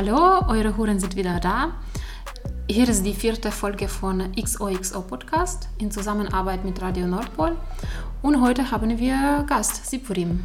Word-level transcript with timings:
hallo, 0.00 0.46
eure 0.48 0.78
Huren 0.78 0.98
sind 0.98 1.14
wieder 1.14 1.40
da. 1.40 1.72
Hier 2.70 2.88
ist 2.88 3.04
die 3.04 3.12
vierte 3.12 3.52
Folge 3.52 3.86
von 3.86 4.32
XOXO 4.34 5.02
Podcast 5.02 5.68
in 5.76 5.90
Zusammenarbeit 5.90 6.64
mit 6.64 6.80
Radio 6.80 7.06
Nordpol. 7.06 7.54
Und 8.22 8.40
heute 8.40 8.70
haben 8.70 8.98
wir 8.98 9.44
Gast, 9.46 9.84
Sipurim. 9.84 10.42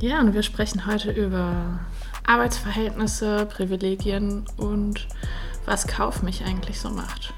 Ja, 0.00 0.18
und 0.18 0.34
wir 0.34 0.42
sprechen 0.42 0.86
heute 0.86 1.12
über 1.12 1.78
Arbeitsverhältnisse, 2.26 3.46
Privilegien 3.46 4.44
und 4.56 5.06
was 5.66 5.86
Kauf 5.86 6.24
mich 6.24 6.44
eigentlich 6.44 6.80
so 6.80 6.90
macht. 6.90 7.32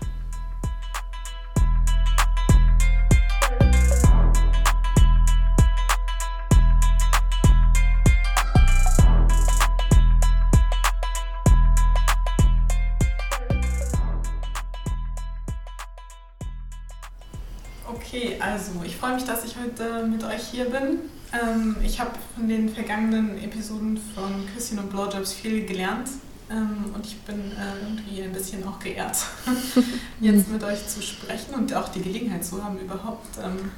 Hier 20.51 20.67
bin. 20.67 20.99
Ähm, 21.33 21.77
ich 21.85 22.01
habe 22.01 22.13
von 22.35 22.49
den 22.49 22.69
vergangenen 22.69 23.43
Episoden 23.43 23.99
von 24.15 24.47
Küsschen 24.55 24.79
und 24.79 24.91
Blowjobs 24.91 25.33
viel 25.33 25.67
gelernt 25.67 26.09
ähm, 26.51 26.93
und 26.95 27.05
ich 27.05 27.19
bin 27.23 27.53
äh, 27.53 27.83
irgendwie 27.83 28.23
ein 28.23 28.33
bisschen 28.33 28.67
auch 28.67 28.79
geehrt, 28.79 29.17
jetzt 30.21 30.51
mit 30.51 30.63
euch 30.63 30.87
zu 30.87 31.03
sprechen 31.03 31.55
und 31.55 31.75
auch 31.75 31.89
die 31.89 32.03
Gelegenheit 32.03 32.45
zu 32.45 32.63
haben, 32.63 32.79
überhaupt 32.79 33.27
ähm, 33.43 33.71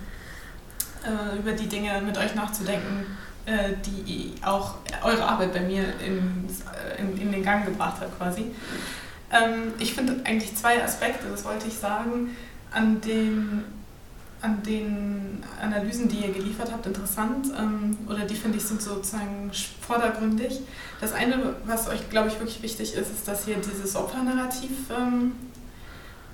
äh, 1.05 1.39
über 1.39 1.53
die 1.53 1.67
Dinge 1.67 2.03
mit 2.03 2.19
euch 2.19 2.35
nachzudenken, 2.35 3.07
äh, 3.47 3.71
die 3.87 4.35
auch 4.43 4.75
eure 5.03 5.25
Arbeit 5.25 5.55
bei 5.55 5.61
mir 5.61 5.85
in, 6.05 6.47
in, 6.99 7.19
in 7.19 7.33
den 7.33 7.43
Gang 7.43 7.65
gebracht 7.65 8.01
hat 8.01 8.17
quasi. 8.19 8.47
Ähm, 9.33 9.73
ich 9.79 9.95
finde 9.95 10.17
eigentlich 10.25 10.55
zwei 10.55 10.83
Aspekte, 10.83 11.27
das 11.31 11.45
wollte 11.45 11.69
ich 11.69 11.75
sagen, 11.75 12.37
an 12.71 13.01
denen 13.01 13.78
an 14.41 14.63
den 14.63 15.43
Analysen, 15.61 16.09
die 16.09 16.19
ihr 16.19 16.33
geliefert 16.33 16.71
habt, 16.73 16.87
interessant 16.87 17.49
ähm, 17.59 17.97
oder 18.09 18.25
die 18.25 18.35
finde 18.35 18.59
ich 18.59 18.65
sind 18.65 18.81
sozusagen 18.81 19.51
vordergründig. 19.81 20.61
Das 21.01 21.13
eine, 21.13 21.57
was 21.65 21.89
euch, 21.89 22.09
glaube 22.09 22.29
ich, 22.29 22.35
wirklich 22.35 22.63
wichtig 22.63 22.95
ist, 22.95 23.11
ist, 23.11 23.27
dass 23.27 23.49
ihr 23.49 23.57
dieses 23.57 23.97
Opfernarrativ 23.97 24.71
ähm, 24.97 25.33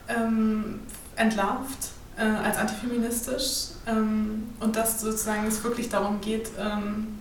ähm, 0.09 0.81
entlarvt 1.17 1.91
äh, 2.19 2.23
als 2.23 2.59
antifeministisch 2.59 3.69
ähm, 3.87 4.49
und 4.61 4.77
dass 4.77 5.01
sozusagen 5.01 5.47
es 5.47 5.65
wirklich 5.65 5.89
darum 5.89 6.21
geht, 6.21 6.51
ähm, 6.59 7.19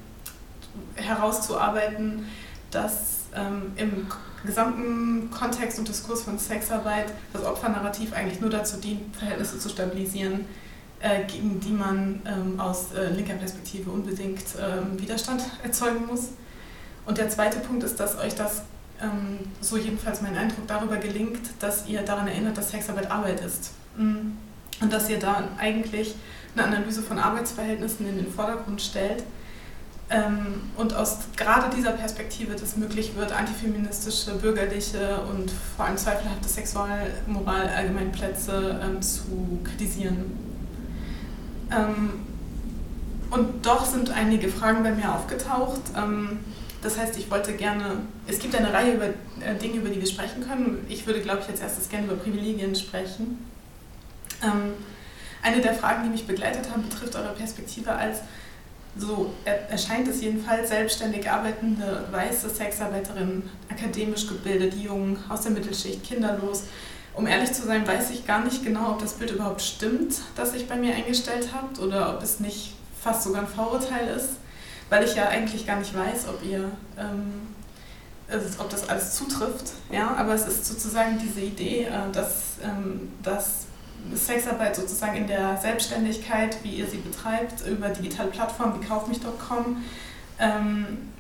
herauszuarbeiten, 0.96 2.26
dass 2.72 3.22
ähm, 3.36 3.72
im 3.78 4.08
gesamten 4.46 5.32
Kontext 5.32 5.80
und 5.80 5.88
Diskurs 5.88 6.24
von 6.24 6.38
Sexarbeit 6.38 7.14
das 7.32 7.46
Opfernarrativ 7.46 8.14
eigentlich 8.14 8.42
nur 8.42 8.50
dazu 8.50 8.78
dient, 8.78 9.16
Verhältnisse 9.16 9.58
zu 9.60 9.70
stabilisieren, 9.70 10.46
gegen 11.28 11.60
die 11.60 11.72
man 11.72 12.22
ähm, 12.26 12.58
aus 12.60 12.94
äh, 12.94 13.10
linker 13.10 13.34
Perspektive 13.34 13.92
unbedingt 13.92 14.44
ähm, 14.58 15.00
Widerstand 15.02 15.44
erzeugen 15.62 16.06
muss. 16.08 16.30
Und 17.06 17.18
der 17.18 17.28
zweite 17.28 17.60
Punkt 17.60 17.84
ist, 17.84 18.00
dass 18.00 18.18
euch 18.18 18.36
das, 18.36 18.62
ähm, 19.02 19.40
so 19.60 19.76
jedenfalls 19.76 20.22
mein 20.22 20.38
Eindruck, 20.38 20.66
darüber 20.66 20.96
gelingt, 20.96 21.42
dass 21.60 21.88
ihr 21.88 22.04
daran 22.04 22.30
erinnert, 22.30 22.58
dass 22.58 22.72
Sexarbeit 22.72 23.12
Arbeit 23.12 23.42
ist. 23.42 23.72
Mhm. 23.98 24.38
Und 24.80 24.94
dass 24.94 25.10
ihr 25.10 25.20
da 25.20 25.44
eigentlich 25.58 26.16
eine 26.56 26.68
Analyse 26.68 27.02
von 27.02 27.20
Arbeitsverhältnissen 27.20 28.08
in 28.08 28.18
den 28.18 28.32
Vordergrund 28.32 28.82
stellt. 28.82 29.24
Und 30.78 30.94
aus 30.94 31.20
gerade 31.38 31.76
dieser 31.76 31.92
Perspektive 31.92 32.54
das 32.54 32.76
möglich 32.76 33.16
wird, 33.16 33.32
antifeministische, 33.32 34.36
bürgerliche 34.36 35.22
und 35.32 35.52
vor 35.76 35.86
allem 35.86 35.98
zweifelhafte 35.98 36.48
Sexualmoral 36.48 37.70
Allgemeinplätze 37.70 38.80
ähm, 38.84 39.02
zu 39.02 39.60
kritisieren. 39.64 40.53
Ähm, 41.76 42.12
und 43.32 43.66
doch 43.66 43.86
sind 43.86 44.12
einige 44.12 44.48
Fragen 44.48 44.84
bei 44.84 44.92
mir 44.92 45.14
aufgetaucht. 45.14 45.82
Ähm, 45.98 46.40
das 46.84 46.98
heißt, 46.98 47.18
ich 47.18 47.32
wollte 47.32 47.54
gerne, 47.54 48.02
es 48.28 48.40
gibt 48.40 48.56
eine 48.56 48.72
Reihe 48.74 48.94
über 48.94 49.06
äh, 49.06 49.56
Dinge, 49.60 49.78
über 49.78 49.90
die 49.90 50.00
wir 50.00 50.08
sprechen 50.08 50.48
können. 50.48 50.86
Ich 50.90 51.08
würde, 51.08 51.22
glaube 51.22 51.40
ich, 51.42 51.50
als 51.50 51.62
erstes 51.62 51.90
gerne 51.90 52.08
über 52.08 52.16
Privilegien 52.16 52.76
sprechen. 52.76 53.40
Ähm, 54.44 54.74
eine 55.42 55.62
der 55.62 55.74
Fragen, 55.74 56.04
die 56.04 56.10
mich 56.10 56.28
begleitet 56.28 56.70
haben, 56.72 56.84
betrifft 56.88 57.16
eure 57.16 57.34
Perspektive 57.34 57.92
als, 57.92 58.20
so 58.96 59.34
erscheint 59.70 60.08
es 60.08 60.22
jedenfalls, 60.22 60.70
selbstständig 60.70 61.30
arbeitende 61.30 62.08
weiße 62.12 62.50
Sexarbeiterin, 62.50 63.44
akademisch 63.70 64.28
gebildet, 64.28 64.76
jung, 64.76 65.18
aus 65.30 65.42
der 65.42 65.52
Mittelschicht, 65.52 66.04
kinderlos, 66.04 66.66
um 67.16 67.28
ehrlich 67.28 67.54
zu 67.54 67.64
sein, 67.64 67.88
weiß 67.88 68.10
ich 68.12 68.26
gar 68.26 68.44
nicht 68.44 68.64
genau, 68.64 68.92
ob 68.92 69.00
das 69.00 69.14
Bild 69.14 69.32
überhaupt 69.32 69.62
stimmt, 69.62 70.16
das 70.36 70.52
sich 70.52 70.68
bei 70.68 70.76
mir 70.76 70.96
eingestellt 70.96 71.50
habt, 71.54 71.80
oder 71.80 72.16
ob 72.16 72.24
es 72.24 72.40
nicht 72.40 72.74
fast 73.02 73.24
sogar 73.24 73.42
ein 73.42 73.48
Vorurteil 73.48 74.08
ist, 74.16 74.30
weil 74.90 75.04
ich 75.04 75.16
ja 75.16 75.28
eigentlich 75.28 75.68
gar 75.68 75.78
nicht 75.78 75.96
weiß, 75.96 76.28
ob 76.30 76.44
ihr, 76.44 76.72
ähm, 76.98 77.56
ob 78.58 78.70
das 78.70 78.90
alles 78.90 79.16
zutrifft. 79.16 79.74
Ja? 79.92 80.16
Aber 80.16 80.34
es 80.34 80.48
ist 80.48 80.66
sozusagen 80.66 81.20
diese 81.20 81.42
Idee, 81.42 81.86
äh, 81.86 82.12
dass, 82.12 82.58
ähm, 82.64 83.12
dass 83.22 83.66
Sexarbeit 84.14 84.76
sozusagen 84.76 85.16
in 85.16 85.28
der 85.28 85.58
Selbstständigkeit, 85.58 86.58
wie 86.64 86.76
ihr 86.76 86.88
sie 86.88 86.98
betreibt, 86.98 87.66
über 87.68 87.90
digitale 87.90 88.30
Plattformen 88.30 88.82
wie 88.82 88.86
kaufmich.com, 88.86 89.84
ähm, 90.40 91.12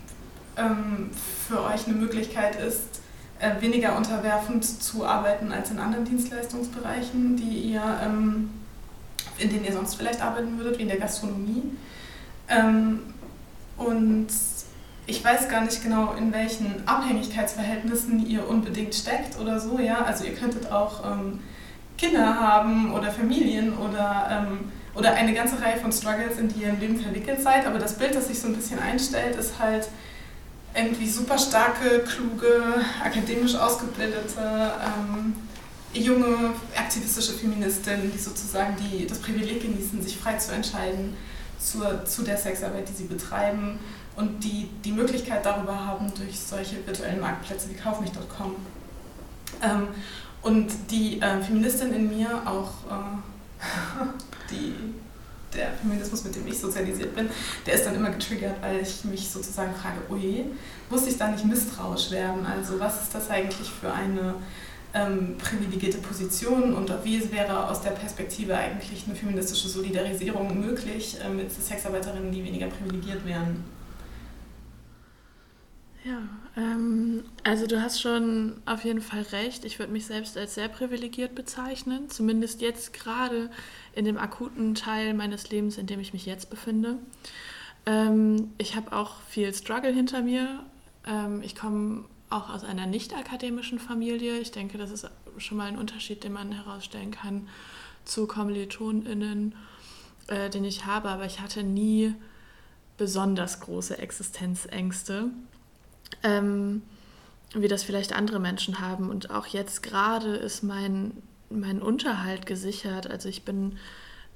ähm, 0.57 1.11
für 1.47 1.63
euch 1.63 1.87
eine 1.87 1.95
Möglichkeit 1.95 2.55
ist, 2.55 3.01
äh, 3.43 3.61
weniger 3.61 3.97
unterwerfend 3.97 4.63
zu 4.63 5.05
arbeiten 5.05 5.51
als 5.51 5.69
in 5.69 5.77
anderen 5.77 6.05
Dienstleistungsbereichen, 6.05 7.35
die 7.35 7.71
ihr, 7.71 7.83
ähm, 8.01 8.51
in 9.37 9.49
denen 9.49 9.65
ihr 9.65 9.73
sonst 9.73 9.95
vielleicht 9.95 10.21
arbeiten 10.21 10.57
würdet, 10.57 10.77
wie 10.77 10.83
in 10.83 10.87
der 10.87 10.97
Gastronomie. 10.97 11.63
Ähm, 12.47 12.99
und 13.77 14.27
ich 15.05 15.23
weiß 15.25 15.49
gar 15.49 15.61
nicht 15.61 15.83
genau, 15.83 16.13
in 16.13 16.31
welchen 16.31 16.87
Abhängigkeitsverhältnissen 16.87 18.25
ihr 18.25 18.47
unbedingt 18.47 18.95
steckt 18.95 19.37
oder 19.37 19.59
so. 19.59 19.77
Ja? 19.77 20.05
Also 20.05 20.23
ihr 20.23 20.35
könntet 20.35 20.71
auch 20.71 21.03
ähm, 21.05 21.39
Kinder 21.97 22.39
haben 22.39 22.93
oder 22.93 23.11
Familien 23.11 23.77
oder, 23.77 24.47
ähm, 24.47 24.71
oder 24.95 25.15
eine 25.15 25.33
ganze 25.33 25.61
Reihe 25.61 25.77
von 25.77 25.91
Struggles, 25.91 26.37
in 26.39 26.47
die 26.47 26.61
ihr 26.61 26.69
im 26.69 26.79
Leben 26.79 26.97
verwickelt 26.97 27.41
seid. 27.41 27.67
Aber 27.67 27.79
das 27.79 27.97
Bild, 27.97 28.15
das 28.15 28.29
sich 28.29 28.39
so 28.39 28.47
ein 28.47 28.55
bisschen 28.55 28.79
einstellt, 28.79 29.35
ist 29.35 29.59
halt, 29.59 29.89
irgendwie 30.75 31.07
super 31.07 31.37
starke, 31.37 31.99
kluge, 31.99 32.63
akademisch 33.03 33.55
ausgebildete, 33.55 34.71
ähm, 34.81 35.35
junge, 35.93 36.53
aktivistische 36.75 37.33
Feministinnen, 37.33 38.11
die 38.11 38.17
sozusagen 38.17 38.75
die, 38.77 39.05
das 39.05 39.19
Privileg 39.19 39.61
genießen, 39.61 40.01
sich 40.01 40.17
frei 40.17 40.37
zu 40.37 40.51
entscheiden 40.51 41.15
zur, 41.59 42.05
zu 42.05 42.23
der 42.23 42.37
Sexarbeit, 42.37 42.89
die 42.89 42.93
sie 42.93 43.05
betreiben 43.05 43.79
und 44.15 44.43
die 44.43 44.69
die 44.83 44.91
Möglichkeit 44.91 45.45
darüber 45.45 45.85
haben 45.85 46.11
durch 46.15 46.39
solche 46.39 46.85
virtuellen 46.85 47.19
Marktplätze 47.19 47.69
wie 47.69 47.75
kaufmich.com. 47.75 48.55
Ähm, 49.61 49.87
und 50.41 50.71
die 50.91 51.21
äh, 51.21 51.41
Feministin 51.41 51.93
in 51.93 52.09
mir, 52.09 52.41
auch 52.45 52.71
äh, 52.91 54.05
die 54.51 54.75
der 55.53 55.71
Feminismus, 55.73 56.23
mit 56.23 56.35
dem 56.35 56.47
ich 56.47 56.59
sozialisiert 56.59 57.15
bin, 57.15 57.29
der 57.65 57.75
ist 57.75 57.85
dann 57.85 57.95
immer 57.95 58.09
getriggert, 58.09 58.55
weil 58.61 58.81
ich 58.81 59.03
mich 59.05 59.29
sozusagen 59.29 59.73
frage, 59.75 59.97
oh 60.09 60.15
je, 60.15 60.45
muss 60.89 61.07
ich 61.07 61.17
da 61.17 61.29
nicht 61.29 61.45
misstrauisch 61.45 62.11
werden? 62.11 62.45
Also 62.45 62.79
was 62.79 63.03
ist 63.03 63.15
das 63.15 63.29
eigentlich 63.29 63.69
für 63.69 63.91
eine 63.91 64.35
ähm, 64.93 65.35
privilegierte 65.37 65.97
Position 65.97 66.73
und 66.73 66.91
wie 67.03 67.31
wäre 67.31 67.69
aus 67.69 67.81
der 67.81 67.91
Perspektive 67.91 68.55
eigentlich 68.55 69.05
eine 69.07 69.15
feministische 69.15 69.67
Solidarisierung 69.67 70.59
möglich 70.59 71.17
äh, 71.23 71.29
mit 71.29 71.51
Sexarbeiterinnen, 71.51 72.31
die 72.31 72.43
weniger 72.43 72.67
privilegiert 72.67 73.25
wären? 73.25 73.63
Ja, 76.05 76.21
ähm, 76.57 77.23
also 77.43 77.65
du 77.65 77.81
hast 77.81 78.01
schon 78.01 78.61
auf 78.65 78.83
jeden 78.83 79.01
Fall 79.01 79.21
recht. 79.31 79.63
Ich 79.63 79.79
würde 79.79 79.93
mich 79.93 80.05
selbst 80.05 80.37
als 80.37 80.55
sehr 80.55 80.67
privilegiert 80.67 81.33
bezeichnen, 81.33 82.09
zumindest 82.09 82.61
jetzt 82.61 82.93
gerade 82.93 83.49
in 83.93 84.03
dem 84.03 84.17
akuten 84.17 84.75
Teil 84.75 85.13
meines 85.13 85.49
Lebens, 85.49 85.77
in 85.77 85.87
dem 85.87 86.01
ich 86.01 86.11
mich 86.11 86.25
jetzt 86.25 86.49
befinde. 86.49 86.97
Ähm, 87.85 88.51
ich 88.57 88.75
habe 88.75 88.91
auch 88.95 89.21
viel 89.29 89.53
Struggle 89.53 89.93
hinter 89.93 90.21
mir. 90.21 90.59
Ähm, 91.07 91.41
ich 91.41 91.55
komme 91.55 92.03
auch 92.29 92.49
aus 92.49 92.65
einer 92.65 92.85
nicht 92.85 93.15
akademischen 93.15 93.79
Familie. 93.79 94.39
Ich 94.39 94.51
denke, 94.51 94.77
das 94.77 94.91
ist 94.91 95.09
schon 95.37 95.57
mal 95.57 95.67
ein 95.67 95.77
Unterschied, 95.77 96.25
den 96.25 96.33
man 96.33 96.51
herausstellen 96.51 97.11
kann 97.11 97.47
zu 98.03 98.27
KommilitonInnen, 98.27 99.55
äh, 100.27 100.49
den 100.49 100.65
ich 100.65 100.85
habe. 100.85 101.07
Aber 101.07 101.25
ich 101.25 101.39
hatte 101.39 101.63
nie 101.63 102.13
besonders 102.97 103.61
große 103.61 103.97
Existenzängste, 103.97 105.29
ähm, 106.21 106.83
wie 107.53 107.67
das 107.67 107.83
vielleicht 107.83 108.13
andere 108.13 108.39
Menschen 108.39 108.79
haben. 108.79 109.09
Und 109.09 109.29
auch 109.31 109.47
jetzt 109.47 109.83
gerade 109.83 110.35
ist 110.35 110.63
mein 110.63 111.11
meinen 111.53 111.81
Unterhalt 111.81 112.45
gesichert. 112.45 113.09
Also 113.09 113.29
ich 113.29 113.43
bin 113.43 113.77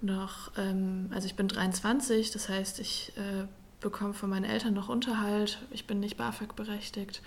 noch, 0.01 0.51
ähm, 0.57 1.09
also 1.13 1.25
ich 1.25 1.35
bin 1.35 1.47
23, 1.47 2.31
das 2.31 2.49
heißt, 2.49 2.79
ich 2.79 3.13
äh, 3.17 3.47
bekomme 3.81 4.13
von 4.13 4.29
meinen 4.29 4.45
Eltern 4.45 4.73
noch 4.73 4.89
Unterhalt, 4.89 5.59
ich 5.71 5.87
bin 5.87 5.99
nicht 5.99 6.17
BAföG 6.17 6.55
berechtigt. 6.55 7.21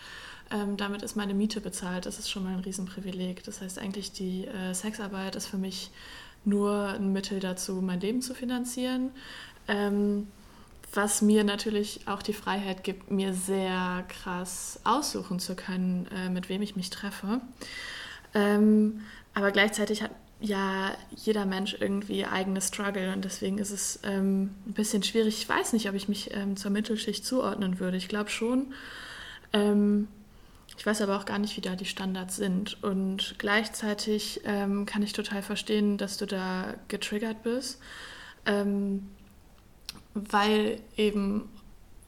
Ähm, 0.50 0.76
damit 0.76 1.02
ist 1.02 1.16
meine 1.16 1.34
Miete 1.34 1.60
bezahlt. 1.60 2.06
Das 2.06 2.18
ist 2.18 2.28
schon 2.28 2.42
mal 2.42 2.54
ein 2.54 2.60
Riesenprivileg. 2.60 3.44
Das 3.44 3.60
heißt 3.60 3.78
eigentlich, 3.78 4.12
die 4.12 4.46
äh, 4.46 4.74
Sexarbeit 4.74 5.36
ist 5.36 5.46
für 5.46 5.58
mich 5.58 5.90
nur 6.44 6.88
ein 6.88 7.12
Mittel 7.12 7.38
dazu, 7.38 7.74
mein 7.74 8.00
Leben 8.00 8.20
zu 8.20 8.34
finanzieren. 8.34 9.10
Ähm, 9.68 10.26
was 10.92 11.22
mir 11.22 11.44
natürlich 11.44 12.00
auch 12.06 12.22
die 12.22 12.32
Freiheit 12.32 12.84
gibt, 12.84 13.10
mir 13.10 13.32
sehr 13.32 14.04
krass 14.08 14.80
aussuchen 14.84 15.38
zu 15.38 15.54
können, 15.54 16.06
äh, 16.14 16.28
mit 16.28 16.48
wem 16.48 16.62
ich 16.62 16.76
mich 16.76 16.90
treffe. 16.90 17.40
Ähm, 18.34 19.00
aber 19.34 19.52
gleichzeitig 19.52 20.02
hat 20.02 20.10
ja 20.40 20.92
jeder 21.14 21.44
Mensch 21.44 21.76
irgendwie 21.78 22.24
eigene 22.24 22.60
Struggle 22.60 23.12
und 23.12 23.24
deswegen 23.24 23.58
ist 23.58 23.70
es 23.70 24.00
ähm, 24.02 24.54
ein 24.66 24.72
bisschen 24.72 25.02
schwierig. 25.02 25.36
Ich 25.38 25.48
weiß 25.48 25.72
nicht, 25.74 25.88
ob 25.88 25.94
ich 25.94 26.08
mich 26.08 26.34
ähm, 26.34 26.56
zur 26.56 26.70
Mittelschicht 26.70 27.24
zuordnen 27.24 27.78
würde. 27.78 27.96
Ich 27.96 28.08
glaube 28.08 28.30
schon. 28.30 28.72
Ähm, 29.52 30.08
ich 30.80 30.86
weiß 30.86 31.02
aber 31.02 31.18
auch 31.18 31.26
gar 31.26 31.38
nicht, 31.38 31.58
wie 31.58 31.60
da 31.60 31.76
die 31.76 31.84
Standards 31.84 32.36
sind. 32.36 32.82
Und 32.82 33.34
gleichzeitig 33.36 34.40
ähm, 34.44 34.86
kann 34.86 35.02
ich 35.02 35.12
total 35.12 35.42
verstehen, 35.42 35.98
dass 35.98 36.16
du 36.16 36.26
da 36.26 36.74
getriggert 36.88 37.42
bist, 37.42 37.80
ähm, 38.46 39.06
weil 40.14 40.80
eben 40.96 41.48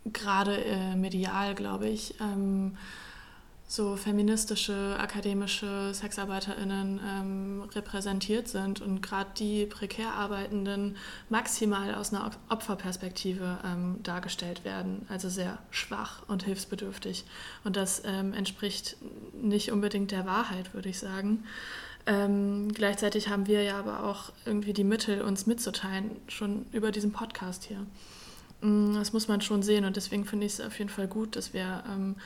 gerade 0.07 0.65
äh, 0.65 0.97
medial, 0.97 1.55
glaube 1.55 1.89
ich, 1.89 2.15
ähm, 2.21 2.77
so 3.73 3.97
feministische, 3.97 4.97
akademische 4.99 5.95
SexarbeiterInnen 5.95 7.01
ähm, 7.09 7.63
repräsentiert 7.75 8.47
sind 8.47 8.83
und 8.83 9.01
gerade 9.01 9.31
die 9.39 9.65
prekär 9.65 10.13
Arbeitenden 10.13 10.99
maximal 11.31 11.95
aus 11.95 12.13
einer 12.13 12.31
Opferperspektive 12.51 13.61
ähm, 13.65 14.03
dargestellt 14.03 14.67
werden, 14.67 15.07
also 15.09 15.31
sehr 15.31 15.59
schwach 15.71 16.21
und 16.29 16.43
hilfsbedürftig. 16.43 17.25
Und 17.65 17.77
das 17.77 18.03
ähm, 18.05 18.35
entspricht 18.35 18.99
nicht 19.33 19.73
unbedingt 19.73 20.11
der 20.11 20.27
Wahrheit, 20.27 20.75
würde 20.75 20.91
ich 20.91 20.99
sagen. 20.99 21.45
Ähm, 22.07 22.73
gleichzeitig 22.73 23.29
haben 23.29 23.47
wir 23.47 23.63
ja 23.63 23.79
aber 23.79 24.05
auch 24.05 24.33
irgendwie 24.45 24.73
die 24.73 24.85
Mittel, 24.85 25.23
uns 25.23 25.47
mitzuteilen, 25.47 26.11
schon 26.27 26.67
über 26.73 26.91
diesen 26.91 27.13
Podcast 27.13 27.65
hier. 27.65 27.87
Mm, 28.61 28.95
das 28.95 29.13
muss 29.13 29.29
man 29.29 29.41
schon 29.41 29.63
sehen 29.63 29.85
und 29.85 29.97
deswegen 29.97 30.25
finde 30.25 30.47
ich 30.47 30.55
es 30.55 30.61
auf 30.61 30.79
jeden 30.79 30.91
Fall 30.91 31.07
gut, 31.07 31.37
dass 31.37 31.53
wir 31.53 31.85
ähm, 31.89 32.17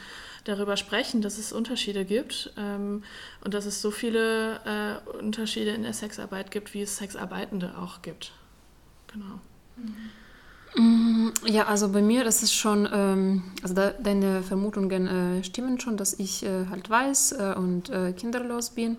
darüber 0.45 0.77
sprechen, 0.77 1.21
dass 1.21 1.39
es 1.39 1.53
Unterschiede 1.53 2.05
gibt 2.05 2.53
ähm, 2.57 3.03
und 3.45 3.53
dass 3.53 3.67
es 3.67 3.83
so 3.83 3.91
viele 3.91 4.61
äh, 4.65 5.19
Unterschiede 5.19 5.71
in 5.71 5.83
der 5.83 5.93
Sexarbeit 5.93 6.51
gibt, 6.51 6.73
wie 6.73 6.83
es 6.83 6.97
Sexarbeitende 6.97 7.77
auch 7.79 8.01
gibt. 8.01 8.33
Genau. 9.13 9.41
Mhm. 9.77 11.33
Ja, 11.47 11.67
also 11.67 11.89
bei 11.89 12.03
mir 12.03 12.23
das 12.25 12.43
ist 12.43 12.55
schon, 12.55 12.89
ähm, 12.93 13.43
also 13.63 13.75
da, 13.75 13.91
deine 13.93 14.43
Vermutungen 14.43 15.07
äh, 15.07 15.45
stimmen 15.45 15.81
schon, 15.81 15.97
dass 15.97 16.15
ich 16.15 16.45
äh, 16.45 16.67
halt 16.67 16.91
weiß 16.91 17.33
äh, 17.33 17.55
und 17.57 17.89
äh, 17.89 18.13
kinderlos 18.13 18.71
bin. 18.71 18.99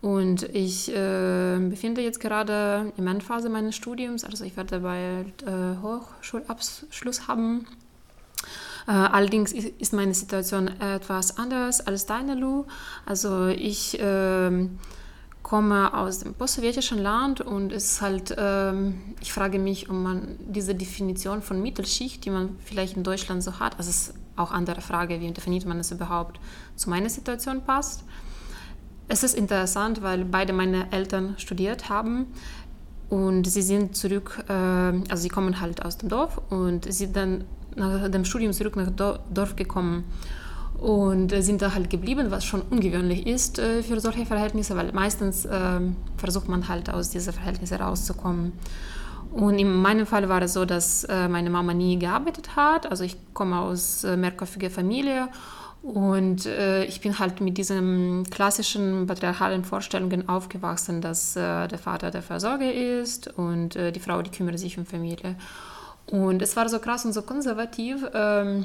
Und 0.00 0.44
ich 0.54 0.94
äh, 0.94 1.58
befinde 1.58 2.02
jetzt 2.02 2.20
gerade 2.20 2.92
in 2.96 3.06
Endphase 3.06 3.48
meines 3.48 3.74
Studiums, 3.74 4.22
also 4.22 4.44
ich 4.44 4.56
werde 4.56 4.80
bald 4.80 5.42
äh, 5.42 5.76
Hochschulabschluss 5.82 7.26
haben. 7.26 7.66
Äh, 8.86 8.92
allerdings 8.92 9.52
ist 9.52 9.92
meine 9.92 10.14
Situation 10.14 10.68
etwas 10.80 11.36
anders 11.36 11.84
als 11.84 12.06
deine, 12.06 12.36
Lu. 12.36 12.64
Also 13.06 13.48
ich 13.48 13.98
ähm, 14.00 14.78
komme 15.42 15.92
aus 15.92 16.20
dem 16.20 16.34
postsowjetischen 16.34 16.98
Land 16.98 17.40
und 17.40 17.72
es 17.72 17.92
ist 17.92 18.00
halt, 18.00 18.34
ähm, 18.38 19.00
ich 19.20 19.32
frage 19.32 19.58
mich, 19.58 19.90
ob 19.90 19.96
man 19.96 20.36
diese 20.40 20.74
Definition 20.74 21.42
von 21.42 21.60
Mittelschicht, 21.60 22.24
die 22.24 22.30
man 22.30 22.56
vielleicht 22.64 22.96
in 22.96 23.02
Deutschland 23.02 23.42
so 23.42 23.58
hat, 23.58 23.78
also 23.78 23.90
es 23.90 24.08
ist 24.08 24.14
auch 24.36 24.50
eine 24.50 24.58
andere 24.58 24.80
Frage, 24.80 25.20
wie 25.20 25.30
definiert 25.32 25.66
man 25.66 25.80
es 25.80 25.90
überhaupt, 25.90 26.38
zu 26.76 26.88
meiner 26.88 27.10
Situation 27.10 27.64
passt. 27.64 28.04
Es 29.10 29.22
ist 29.22 29.34
interessant, 29.34 30.02
weil 30.02 30.26
beide 30.26 30.52
meine 30.52 30.92
Eltern 30.92 31.34
studiert 31.38 31.88
haben 31.88 32.26
und 33.08 33.46
sie 33.46 33.62
sind 33.62 33.96
zurück, 33.96 34.44
äh, 34.48 34.52
also 34.52 35.16
sie 35.16 35.30
kommen 35.30 35.60
halt 35.60 35.82
aus 35.82 35.96
dem 35.96 36.10
Dorf 36.10 36.38
und 36.50 36.92
sind 36.92 37.16
dann 37.16 37.44
nach 37.74 38.10
dem 38.10 38.26
Studium 38.26 38.52
zurück 38.52 38.76
nach 38.76 38.90
Dorf 38.90 39.56
gekommen 39.56 40.04
und 40.78 41.30
sind 41.42 41.62
da 41.62 41.72
halt 41.72 41.88
geblieben, 41.88 42.30
was 42.30 42.44
schon 42.44 42.60
ungewöhnlich 42.60 43.26
ist 43.26 43.58
äh, 43.58 43.82
für 43.82 43.98
solche 43.98 44.26
Verhältnisse, 44.26 44.76
weil 44.76 44.92
meistens 44.92 45.46
äh, 45.46 45.80
versucht 46.18 46.48
man 46.48 46.68
halt 46.68 46.90
aus 46.92 47.08
diesen 47.08 47.32
Verhältnissen 47.32 47.80
rauszukommen. 47.80 48.52
Und 49.32 49.58
in 49.58 49.72
meinem 49.72 50.04
Fall 50.06 50.28
war 50.28 50.40
es 50.40 50.54
so, 50.54 50.64
dass 50.64 51.06
meine 51.06 51.50
Mama 51.50 51.74
nie 51.74 51.98
gearbeitet 51.98 52.56
hat. 52.56 52.90
Also 52.90 53.04
ich 53.04 53.14
komme 53.34 53.58
aus 53.60 54.02
mehrköpfiger 54.02 54.70
Familie 54.70 55.28
und 55.82 56.46
äh, 56.46 56.84
ich 56.84 57.00
bin 57.00 57.18
halt 57.18 57.40
mit 57.40 57.56
diesen 57.56 58.24
klassischen 58.30 59.06
patriarchalen 59.06 59.64
Vorstellungen 59.64 60.28
aufgewachsen, 60.28 61.00
dass 61.00 61.36
äh, 61.36 61.68
der 61.68 61.78
Vater 61.78 62.10
der 62.10 62.22
Versorger 62.22 62.72
ist 62.72 63.28
und 63.38 63.76
äh, 63.76 63.92
die 63.92 64.00
Frau, 64.00 64.20
die 64.22 64.30
kümmert 64.30 64.58
sich 64.58 64.76
um 64.76 64.86
Familie. 64.86 65.36
Und 66.06 66.42
es 66.42 66.56
war 66.56 66.68
so 66.68 66.78
krass 66.78 67.04
und 67.04 67.12
so 67.12 67.22
konservativ, 67.22 68.04
ähm, 68.12 68.64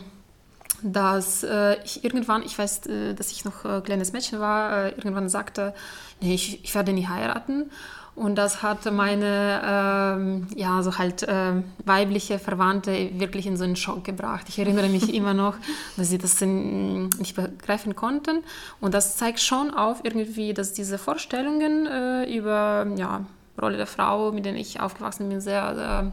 dass 0.81 1.43
äh, 1.43 1.81
ich 1.83 2.03
irgendwann, 2.03 2.43
ich 2.43 2.57
weiß, 2.57 2.87
äh, 2.87 3.13
dass 3.13 3.31
ich 3.31 3.45
noch 3.45 3.63
ein 3.63 3.83
kleines 3.83 4.11
Mädchen 4.11 4.39
war, 4.39 4.85
äh, 4.85 4.89
irgendwann 4.89 5.29
sagte, 5.29 5.73
nee, 6.19 6.33
ich, 6.33 6.63
ich 6.63 6.73
werde 6.73 6.93
nie 6.93 7.07
heiraten. 7.07 7.69
Und 8.15 8.35
das 8.35 8.61
hat 8.61 8.85
meine, 8.91 9.61
ähm, 9.65 10.47
ja, 10.55 10.83
so 10.83 10.99
halt 10.99 11.23
äh, 11.23 11.53
weibliche 11.83 12.37
Verwandte 12.37 13.09
wirklich 13.13 13.47
in 13.47 13.57
so 13.57 13.63
einen 13.63 13.75
Schock 13.75 14.03
gebracht. 14.03 14.45
Ich 14.49 14.59
erinnere 14.59 14.87
mich 14.87 15.13
immer 15.13 15.33
noch, 15.33 15.55
dass 15.97 16.09
sie 16.09 16.19
das 16.19 16.39
nicht 16.41 17.35
begreifen 17.35 17.95
konnten. 17.95 18.43
Und 18.79 18.93
das 18.93 19.17
zeigt 19.17 19.39
schon 19.39 19.73
auf 19.73 20.01
irgendwie, 20.03 20.53
dass 20.53 20.73
diese 20.73 20.99
Vorstellungen 20.99 21.87
äh, 21.87 22.37
über, 22.37 22.85
ja, 22.95 23.25
Rolle 23.59 23.77
der 23.77 23.87
Frau, 23.87 24.31
mit 24.31 24.45
denen 24.45 24.57
ich 24.57 24.79
aufgewachsen 24.79 25.29
bin, 25.29 25.41
sehr 25.41 26.11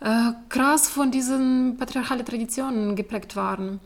äh, 0.00 0.08
äh 0.08 0.32
krass 0.48 0.88
von 0.88 1.10
diesen 1.10 1.76
patriarchalen 1.76 2.24
Traditionen 2.24 2.96
geprägt 2.96 3.36
waren. 3.36 3.80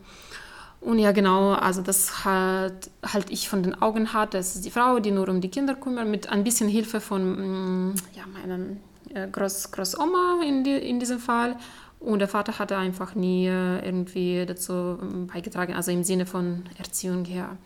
Und 0.81 0.97
ja, 0.97 1.11
genau, 1.11 1.53
also 1.53 1.83
das 1.83 2.25
halt, 2.25 2.89
halt 3.05 3.29
ich 3.29 3.47
von 3.47 3.61
den 3.61 3.79
Augen 3.79 4.13
hatte. 4.13 4.37
Das 4.37 4.55
ist 4.55 4.65
die 4.65 4.71
Frau, 4.71 4.99
die 4.99 5.11
nur 5.11 5.29
um 5.29 5.39
die 5.39 5.49
Kinder 5.49 5.75
kümmert, 5.75 6.07
mit 6.07 6.27
ein 6.29 6.43
bisschen 6.43 6.67
Hilfe 6.67 6.99
von 6.99 7.91
mm, 7.91 7.95
ja, 8.15 8.23
meiner 8.25 8.77
äh, 9.13 9.27
Groß, 9.29 9.71
Großoma 9.71 10.41
in, 10.43 10.63
die, 10.63 10.71
in 10.71 10.99
diesem 10.99 11.19
Fall. 11.19 11.55
Und 11.99 12.17
der 12.17 12.27
Vater 12.27 12.57
hatte 12.57 12.77
einfach 12.77 13.13
nie 13.13 13.45
äh, 13.45 13.85
irgendwie 13.85 14.43
dazu 14.47 14.73
mm, 14.73 15.27
beigetragen, 15.27 15.75
also 15.75 15.91
im 15.91 16.03
Sinne 16.03 16.25
von 16.25 16.63
Erziehung 16.79 17.25
her. 17.25 17.57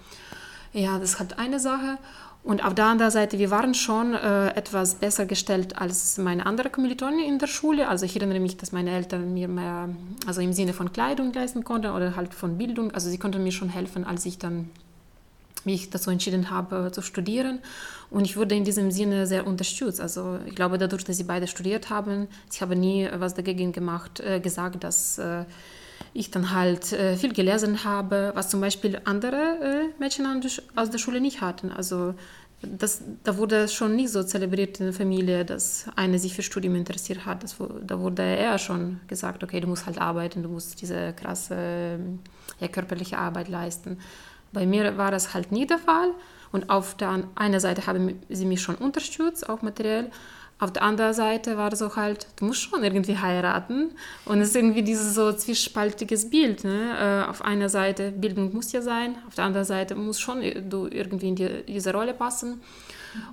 Ja, 0.74 1.00
das 1.00 1.18
halt 1.20 1.40
eine 1.40 1.62
Sache. 1.62 1.98
Und 2.46 2.64
auf 2.64 2.76
der 2.76 2.86
anderen 2.86 3.12
Seite, 3.12 3.40
wir 3.40 3.50
waren 3.50 3.74
schon 3.74 4.14
äh, 4.14 4.50
etwas 4.50 4.94
besser 4.94 5.26
gestellt 5.26 5.82
als 5.82 6.20
meine 6.20 6.46
anderen 6.46 6.72
Kommilitonen 6.72 7.20
in 7.20 7.40
der 7.40 7.48
Schule. 7.48 7.88
Also 7.88 8.06
ich 8.06 8.16
erinnere 8.16 8.40
mich, 8.40 8.56
dass 8.56 8.72
meine 8.72 8.92
Eltern 8.92 9.34
mir 9.34 9.48
mehr, 9.48 9.90
also 10.28 10.42
im 10.42 10.54
Sinne 10.54 10.74
von 10.74 10.94
Kleidung 10.94 11.34
leisten 11.34 11.64
konnten 11.64 11.90
oder 11.90 12.16
halt 12.16 12.36
von 12.36 12.60
Bildung. 12.60 12.92
Also 12.92 13.10
sie 13.10 13.18
konnten 13.18 13.44
mir 13.44 13.52
schon 13.52 13.70
helfen, 13.70 14.06
als 14.06 14.28
ich 14.28 14.38
dann 14.38 14.70
mich 15.64 15.90
dazu 15.90 16.12
entschieden 16.12 16.52
habe 16.52 16.92
zu 16.92 17.02
studieren. 17.02 17.58
Und 18.12 18.26
ich 18.26 18.38
wurde 18.38 18.54
in 18.54 18.64
diesem 18.64 18.92
Sinne 18.92 19.26
sehr 19.26 19.48
unterstützt. 19.48 20.00
Also 20.00 20.38
ich 20.46 20.54
glaube, 20.54 20.78
dadurch, 20.78 21.04
dass 21.04 21.18
sie 21.18 21.24
beide 21.24 21.48
studiert 21.48 21.90
haben, 21.90 22.28
ich 22.54 22.62
habe 22.62 22.76
nie 22.76 23.10
was 23.18 23.34
dagegen 23.34 23.72
gemacht, 23.72 24.20
äh, 24.20 24.40
gesagt, 24.40 24.84
dass 24.84 25.18
äh, 25.18 25.46
ich 26.14 26.32
dann 26.32 26.52
halt 26.52 26.94
äh, 26.94 27.18
viel 27.18 27.34
gelesen 27.34 27.84
habe, 27.84 28.32
was 28.36 28.50
zum 28.50 28.62
Beispiel 28.62 29.02
andere 29.06 29.36
äh, 29.36 30.00
Mädchen 30.00 30.26
aus 30.76 30.90
der 30.90 30.98
Schule 30.98 31.22
nicht 31.22 31.42
hatten. 31.42 31.72
Also 31.72 32.14
das, 32.62 33.02
da 33.24 33.38
wurde 33.38 33.68
schon 33.68 33.96
nicht 33.96 34.10
so 34.10 34.24
zelebriert 34.24 34.80
in 34.80 34.88
der 34.88 34.94
Familie, 34.94 35.46
dass 35.46 35.86
eine 35.96 36.20
sich 36.20 36.34
für 36.34 36.42
Studium 36.42 36.76
interessiert 36.76 37.26
hat. 37.26 37.44
Das, 37.44 37.58
da 37.82 38.00
wurde 38.00 38.24
eher 38.24 38.58
schon 38.58 39.00
gesagt, 39.08 39.44
okay, 39.44 39.60
du 39.60 39.68
musst 39.68 39.86
halt 39.86 40.00
arbeiten, 40.00 40.44
du 40.44 40.50
musst 40.50 40.82
diese 40.82 41.14
krasse 41.14 42.00
ja, 42.60 42.68
körperliche 42.68 43.18
Arbeit 43.18 43.50
leisten. 43.50 44.00
Bei 44.54 44.66
mir 44.66 44.98
war 44.98 45.12
das 45.12 45.34
halt 45.34 45.52
nie 45.52 45.68
der 45.68 45.80
Fall. 45.80 46.12
Und 46.52 46.70
auf 46.70 46.96
der 46.96 47.24
einen 47.36 47.60
Seite 47.60 47.86
haben 47.86 48.22
sie 48.30 48.46
mich 48.46 48.62
schon 48.62 48.76
unterstützt, 48.76 49.50
auch 49.50 49.62
materiell, 49.62 50.10
auf 50.58 50.72
der 50.72 50.84
anderen 50.84 51.14
Seite 51.14 51.58
war 51.58 51.76
so 51.76 51.96
halt, 51.96 52.28
du 52.38 52.46
musst 52.46 52.62
schon 52.62 52.84
irgendwie 52.84 53.18
heiraten. 53.18 53.92
Und 54.24 54.40
es 54.40 54.50
ist 54.50 54.56
irgendwie 54.56 54.84
dieses 54.84 55.14
so 55.14 55.34
zwiespaltiges 55.34 56.30
Bild. 56.30 56.64
Ne? 56.64 57.26
Äh, 57.26 57.30
auf 57.30 57.44
einer 57.44 57.68
Seite, 57.68 58.12
Bildung 58.12 58.54
muss 58.54 58.72
ja 58.72 58.82
sein, 58.82 59.18
auf 59.28 59.36
der 59.36 59.46
anderen 59.46 59.66
Seite 59.66 59.96
muss 59.96 60.20
schon 60.20 60.42
du 60.70 60.88
irgendwie 60.88 61.28
in 61.28 61.36
die, 61.36 61.64
diese 61.68 61.92
Rolle 61.92 62.14
passen. 62.14 62.62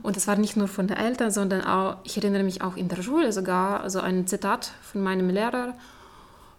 Und 0.03 0.17
das 0.17 0.27
war 0.27 0.37
nicht 0.37 0.57
nur 0.57 0.69
von 0.69 0.89
den 0.89 0.97
Eltern, 0.97 1.31
sondern 1.31 1.63
auch, 1.63 1.99
ich 2.05 2.17
erinnere 2.17 2.43
mich 2.43 2.63
auch 2.63 2.77
in 2.77 2.89
der 2.89 3.03
Schule 3.03 3.33
sogar, 3.33 3.83
also 3.83 4.01
ein 4.01 4.27
Zitat 4.27 4.73
von 4.83 5.03
meinem 5.03 5.29
Lehrer, 5.31 5.75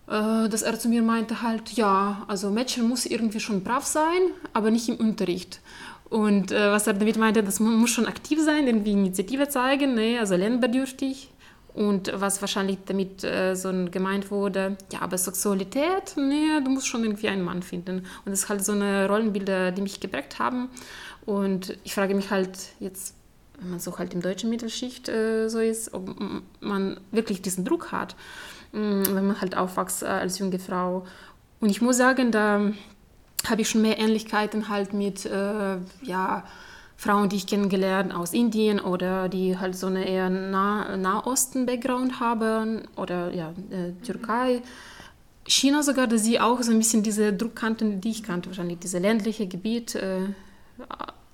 äh, 0.07 0.49
dass 0.49 0.61
er 0.61 0.79
zu 0.79 0.89
mir 0.89 1.01
meinte 1.01 1.41
halt, 1.41 1.71
ja, 1.73 2.23
also 2.27 2.49
Mädchen 2.49 2.87
muss 2.87 3.05
irgendwie 3.05 3.39
schon 3.39 3.63
brav 3.63 3.85
sein, 3.85 4.31
aber 4.53 4.71
nicht 4.71 4.89
im 4.89 4.95
Unterricht. 4.95 5.59
Und 6.13 6.51
äh, 6.51 6.71
was 6.71 6.85
er 6.85 6.93
damit 6.93 7.17
meinte, 7.17 7.41
das 7.41 7.59
muss 7.59 7.89
schon 7.89 8.05
aktiv 8.05 8.39
sein, 8.39 8.67
irgendwie 8.67 8.91
Initiative 8.91 9.49
zeigen, 9.49 9.95
ne? 9.95 10.19
also 10.19 10.35
lernbedürftig. 10.35 11.31
Und 11.73 12.11
was 12.13 12.39
wahrscheinlich 12.39 12.77
damit 12.85 13.23
äh, 13.23 13.55
so 13.55 13.71
gemeint 13.89 14.29
wurde, 14.29 14.77
ja, 14.91 15.01
aber 15.01 15.17
Sexualität, 15.17 16.13
nee, 16.15 16.61
du 16.63 16.69
musst 16.69 16.85
schon 16.85 17.03
irgendwie 17.03 17.29
einen 17.29 17.41
Mann 17.41 17.63
finden. 17.63 18.01
Und 18.01 18.27
das 18.27 18.43
ist 18.43 18.49
halt 18.49 18.63
so 18.63 18.73
eine 18.73 19.07
Rollenbilder, 19.07 19.71
die 19.71 19.81
mich 19.81 19.99
geprägt 20.01 20.37
haben. 20.37 20.69
Und 21.25 21.75
ich 21.83 21.95
frage 21.95 22.13
mich 22.13 22.29
halt 22.29 22.59
jetzt, 22.79 23.15
wenn 23.59 23.71
man 23.71 23.79
so 23.79 23.97
halt 23.97 24.13
im 24.13 24.21
deutschen 24.21 24.51
Mittelschicht 24.51 25.09
äh, 25.09 25.49
so 25.49 25.61
ist, 25.61 25.95
ob 25.95 26.13
man 26.59 26.99
wirklich 27.09 27.41
diesen 27.41 27.65
Druck 27.65 27.91
hat, 27.91 28.15
mm, 28.71 29.01
wenn 29.09 29.25
man 29.25 29.41
halt 29.41 29.57
aufwächst 29.57 30.03
äh, 30.03 30.05
als 30.05 30.37
junge 30.37 30.59
Frau. 30.59 31.07
Und 31.59 31.71
ich 31.71 31.81
muss 31.81 31.97
sagen, 31.97 32.29
da 32.29 32.71
habe 33.49 33.61
ich 33.61 33.69
schon 33.69 33.81
mehr 33.81 33.99
Ähnlichkeiten 33.99 34.69
halt 34.69 34.93
mit, 34.93 35.25
äh, 35.25 35.77
ja, 36.03 36.43
Frauen, 36.95 37.27
die 37.27 37.35
ich 37.35 37.47
kennengelernt 37.47 38.13
aus 38.13 38.33
Indien 38.33 38.79
oder 38.79 39.27
die 39.27 39.57
halt 39.57 39.75
so 39.75 39.87
eine 39.87 40.07
eher 40.07 40.29
nah 40.29 40.95
Nahosten-Background 40.95 42.19
haben 42.19 42.83
oder 42.95 43.33
ja, 43.33 43.49
äh, 43.71 43.91
Türkei. 44.05 44.61
China 45.45 45.83
sogar, 45.83 46.07
dass 46.07 46.23
sie 46.23 46.39
auch 46.39 46.61
so 46.61 46.71
ein 46.71 46.77
bisschen 46.77 47.03
diese 47.03 47.33
Druck 47.33 47.55
kannten, 47.55 47.99
die 47.99 48.11
ich 48.11 48.23
kannte, 48.23 48.49
wahrscheinlich 48.49 48.79
dieses 48.79 49.01
ländliche 49.01 49.47
Gebiet, 49.47 49.95
äh, 49.95 50.19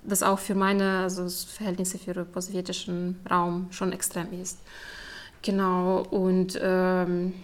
das 0.02 0.22
auch 0.22 0.38
für 0.38 0.54
meine 0.54 1.02
also 1.02 1.28
Verhältnisse 1.28 1.98
für 1.98 2.14
den 2.14 2.26
postsowjetischen 2.26 3.20
Raum 3.30 3.68
schon 3.70 3.92
extrem 3.92 4.32
ist. 4.40 4.58
Genau, 5.42 6.02
und 6.10 6.58
ähm, 6.60 7.34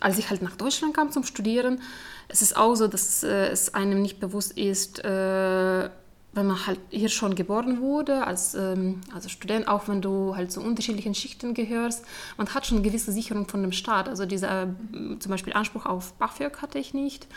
als 0.00 0.18
ich 0.18 0.30
halt 0.30 0.42
nach 0.42 0.56
Deutschland 0.56 0.94
kam 0.94 1.12
zum 1.12 1.24
Studieren, 1.24 1.80
es 2.28 2.42
ist 2.42 2.56
auch 2.56 2.74
so, 2.74 2.88
dass 2.88 3.22
äh, 3.22 3.48
es 3.48 3.74
einem 3.74 4.02
nicht 4.02 4.20
bewusst 4.20 4.52
ist, 4.58 5.04
äh, 5.04 5.90
wenn 6.36 6.46
man 6.46 6.66
halt 6.66 6.80
hier 6.90 7.08
schon 7.08 7.36
geboren 7.36 7.80
wurde, 7.80 8.26
als 8.26 8.56
also 8.56 9.28
Student, 9.28 9.68
auch 9.68 9.86
wenn 9.86 10.02
du 10.02 10.34
halt 10.34 10.50
zu 10.50 10.60
unterschiedlichen 10.60 11.14
Schichten 11.14 11.54
gehörst, 11.54 12.04
man 12.36 12.52
hat 12.52 12.66
schon 12.66 12.78
eine 12.78 12.86
gewisse 12.86 13.12
Sicherung 13.12 13.46
von 13.46 13.62
dem 13.62 13.70
Staat. 13.70 14.08
Also 14.08 14.26
dieser 14.26 14.64
äh, 14.64 15.18
zum 15.20 15.30
Beispiel 15.30 15.52
Anspruch 15.52 15.86
auf 15.86 16.14
BAföG 16.14 16.60
hatte 16.60 16.80
ich 16.80 16.92
nicht. 16.92 17.28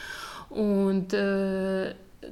Und 0.49 1.13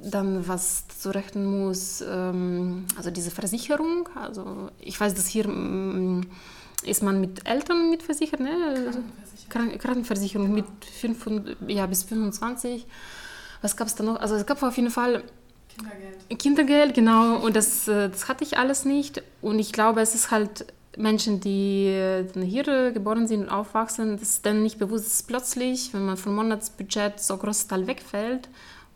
dann, 0.02 0.48
was 0.48 0.88
zu 0.88 1.14
rechnen 1.14 1.46
muss, 1.46 2.02
ähm, 2.02 2.86
also 2.96 3.10
diese 3.10 3.30
Versicherung. 3.30 4.08
Also 4.14 4.70
ich 4.80 4.98
weiß, 5.00 5.14
dass 5.14 5.26
hier 5.26 5.44
ähm, 5.44 6.26
ist 6.86 7.02
man 7.02 7.20
mit 7.20 7.46
Eltern 7.48 7.90
mitversichert, 7.90 8.40
ne? 8.40 8.50
Krankenversicherung, 9.48 9.78
Krankenversicherung 9.78 10.54
mit 10.54 10.66
5, 11.00 11.56
ja, 11.68 11.86
bis 11.86 12.04
25. 12.04 12.86
Was 13.62 13.76
gab 13.76 13.86
es 13.86 13.94
da 13.94 14.04
noch? 14.04 14.16
Also 14.20 14.34
es 14.34 14.46
gab 14.46 14.62
auf 14.62 14.76
jeden 14.76 14.90
Fall 14.90 15.22
Kindergeld. 15.68 16.38
Kindergeld, 16.38 16.94
genau. 16.94 17.36
Und 17.38 17.56
das, 17.56 17.88
äh, 17.88 18.08
das 18.08 18.28
hatte 18.28 18.44
ich 18.44 18.58
alles 18.58 18.84
nicht. 18.84 19.22
Und 19.42 19.58
ich 19.58 19.72
glaube, 19.72 20.00
es 20.00 20.14
ist 20.14 20.30
halt 20.30 20.66
Menschen, 20.96 21.40
die 21.40 22.24
hier 22.34 22.92
geboren 22.92 23.26
sind 23.26 23.42
und 23.42 23.48
aufwachsen, 23.50 24.18
das 24.18 24.30
ist 24.30 24.46
dann 24.46 24.62
nicht 24.62 24.78
bewusst, 24.78 25.06
dass 25.06 25.22
plötzlich, 25.22 25.92
wenn 25.92 26.06
man 26.06 26.16
vom 26.16 26.34
Monatsbudget 26.34 27.20
so 27.20 27.36
großes 27.36 27.68
Teil 27.68 27.86
wegfällt 27.86 28.48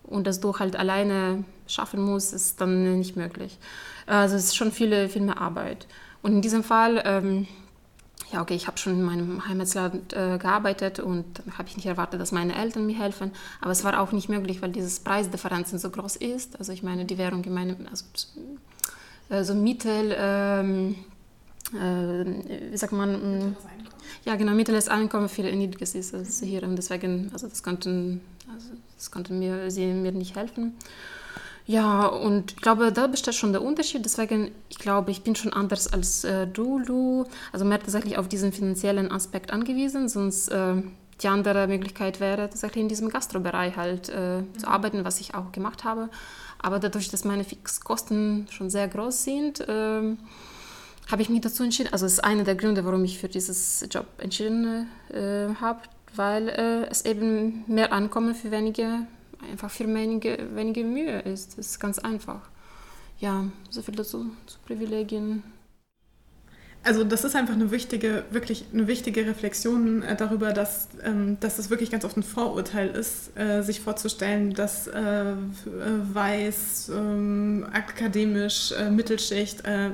und 0.04 0.26
das 0.26 0.40
du 0.40 0.58
halt 0.58 0.76
alleine 0.76 1.44
schaffen 1.66 2.02
musst, 2.02 2.32
ist 2.32 2.60
dann 2.60 2.98
nicht 2.98 3.16
möglich. 3.16 3.58
Also 4.06 4.36
es 4.36 4.44
ist 4.46 4.56
schon 4.56 4.72
viele, 4.72 5.08
viel 5.08 5.22
mehr 5.22 5.40
Arbeit. 5.40 5.86
Und 6.22 6.32
in 6.32 6.42
diesem 6.42 6.64
Fall 6.64 7.02
ähm, 7.04 7.46
ja, 8.32 8.42
okay, 8.42 8.54
ich 8.54 8.66
habe 8.66 8.78
schon 8.78 8.94
in 8.94 9.02
meinem 9.02 9.46
Heimatland 9.48 10.12
äh, 10.12 10.38
gearbeitet 10.38 11.00
und 11.00 11.24
habe 11.56 11.68
ich 11.68 11.76
nicht 11.76 11.86
erwartet, 11.86 12.20
dass 12.20 12.32
meine 12.32 12.54
Eltern 12.54 12.86
mir 12.86 12.98
helfen. 12.98 13.32
Aber 13.60 13.72
es 13.72 13.82
war 13.82 14.00
auch 14.00 14.12
nicht 14.12 14.28
möglich, 14.28 14.62
weil 14.62 14.70
dieses 14.70 15.00
Preisdifferenzen 15.00 15.78
so 15.78 15.90
groß 15.90 16.16
ist. 16.16 16.58
Also 16.58 16.72
ich 16.72 16.82
meine, 16.82 17.04
die 17.04 17.18
Währung 17.18 17.42
in 17.44 17.54
meinem, 17.54 17.76
also 17.90 18.04
äh, 19.30 19.42
so 19.42 19.54
Mittel, 19.54 20.14
ähm, 20.16 20.96
äh, 21.74 22.70
wie 22.72 22.76
sagt 22.76 22.92
man, 22.92 23.14
ähm, 23.14 23.56
ja 24.24 24.36
genau, 24.36 24.52
mittleres 24.52 24.88
Einkommen 24.88 25.28
viel 25.28 25.54
niedriges 25.54 25.94
ist 25.94 26.14
als 26.14 26.40
hier 26.40 26.62
und 26.62 26.76
deswegen, 26.76 27.30
also 27.32 27.48
das 27.48 27.62
konnten, 27.62 28.20
also 28.52 28.68
das 28.96 29.10
konnten 29.10 29.38
mir, 29.38 29.70
sie 29.70 29.86
mir 29.86 30.12
nicht 30.12 30.36
helfen. 30.36 30.74
Ja, 31.66 32.06
und 32.06 32.52
ich 32.52 32.56
glaube, 32.56 32.92
da 32.92 33.06
besteht 33.06 33.34
schon 33.34 33.52
der 33.52 33.62
Unterschied. 33.62 34.04
Deswegen, 34.04 34.50
ich 34.68 34.78
glaube, 34.78 35.10
ich 35.10 35.22
bin 35.22 35.36
schon 35.36 35.52
anders 35.52 35.92
als 35.92 36.24
äh, 36.24 36.46
du, 36.46 36.78
Lu. 36.78 37.24
Also 37.52 37.64
mehr 37.64 37.78
tatsächlich 37.78 38.18
auf 38.18 38.28
diesen 38.28 38.52
finanziellen 38.52 39.12
Aspekt 39.12 39.52
angewiesen. 39.52 40.08
Sonst 40.08 40.48
äh, 40.48 40.82
die 41.22 41.28
andere 41.28 41.66
Möglichkeit 41.66 42.20
wäre, 42.20 42.48
tatsächlich 42.48 42.82
in 42.82 42.88
diesem 42.88 43.08
Gastrobereich 43.08 43.76
halt 43.76 44.08
äh, 44.08 44.38
mhm. 44.38 44.58
zu 44.58 44.66
arbeiten, 44.66 45.04
was 45.04 45.20
ich 45.20 45.34
auch 45.34 45.52
gemacht 45.52 45.84
habe. 45.84 46.08
Aber 46.58 46.78
dadurch, 46.78 47.08
dass 47.08 47.24
meine 47.24 47.44
Fixkosten 47.44 48.46
schon 48.50 48.70
sehr 48.70 48.88
groß 48.88 49.24
sind, 49.24 49.64
ähm, 49.68 50.18
habe 51.10 51.22
ich 51.22 51.28
mich 51.28 51.40
dazu 51.40 51.62
entschieden. 51.62 51.92
Also 51.92 52.06
es 52.06 52.14
ist 52.14 52.24
einer 52.24 52.44
der 52.44 52.54
Gründe, 52.54 52.84
warum 52.84 53.04
ich 53.04 53.18
für 53.18 53.28
dieses 53.28 53.86
Job 53.90 54.06
entschieden 54.18 54.88
äh, 55.10 55.54
habe, 55.60 55.80
weil 56.14 56.48
äh, 56.48 56.86
es 56.90 57.04
eben 57.04 57.64
mehr 57.66 57.92
Ankommen 57.92 58.34
für 58.34 58.50
wenige 58.50 59.06
einfach 59.50 59.70
für 59.70 59.86
wenige, 59.86 60.38
wenige 60.54 60.84
Mühe 60.84 61.20
ist. 61.20 61.58
Das 61.58 61.66
ist 61.66 61.80
ganz 61.80 61.98
einfach. 61.98 62.48
Ja, 63.18 63.46
so 63.68 63.82
viel 63.82 63.94
dazu, 63.94 64.30
zu 64.46 64.58
Privilegien. 64.66 65.42
Also 66.82 67.04
das 67.04 67.24
ist 67.24 67.36
einfach 67.36 67.52
eine 67.52 67.70
wichtige, 67.70 68.24
wirklich 68.30 68.64
eine 68.72 68.86
wichtige 68.86 69.26
Reflexion 69.26 70.02
äh, 70.02 70.16
darüber, 70.16 70.54
dass, 70.54 70.88
ähm, 71.04 71.36
dass 71.38 71.58
es 71.58 71.68
wirklich 71.68 71.90
ganz 71.90 72.06
oft 72.06 72.16
ein 72.16 72.22
Vorurteil 72.22 72.88
ist, 72.88 73.36
äh, 73.38 73.60
sich 73.62 73.80
vorzustellen, 73.80 74.54
dass 74.54 74.86
äh, 74.86 75.32
äh 75.32 75.34
weiß, 76.14 76.90
ähm, 76.94 77.66
akademisch, 77.70 78.72
äh, 78.72 78.88
Mittelschicht 78.88 79.66
äh, 79.66 79.90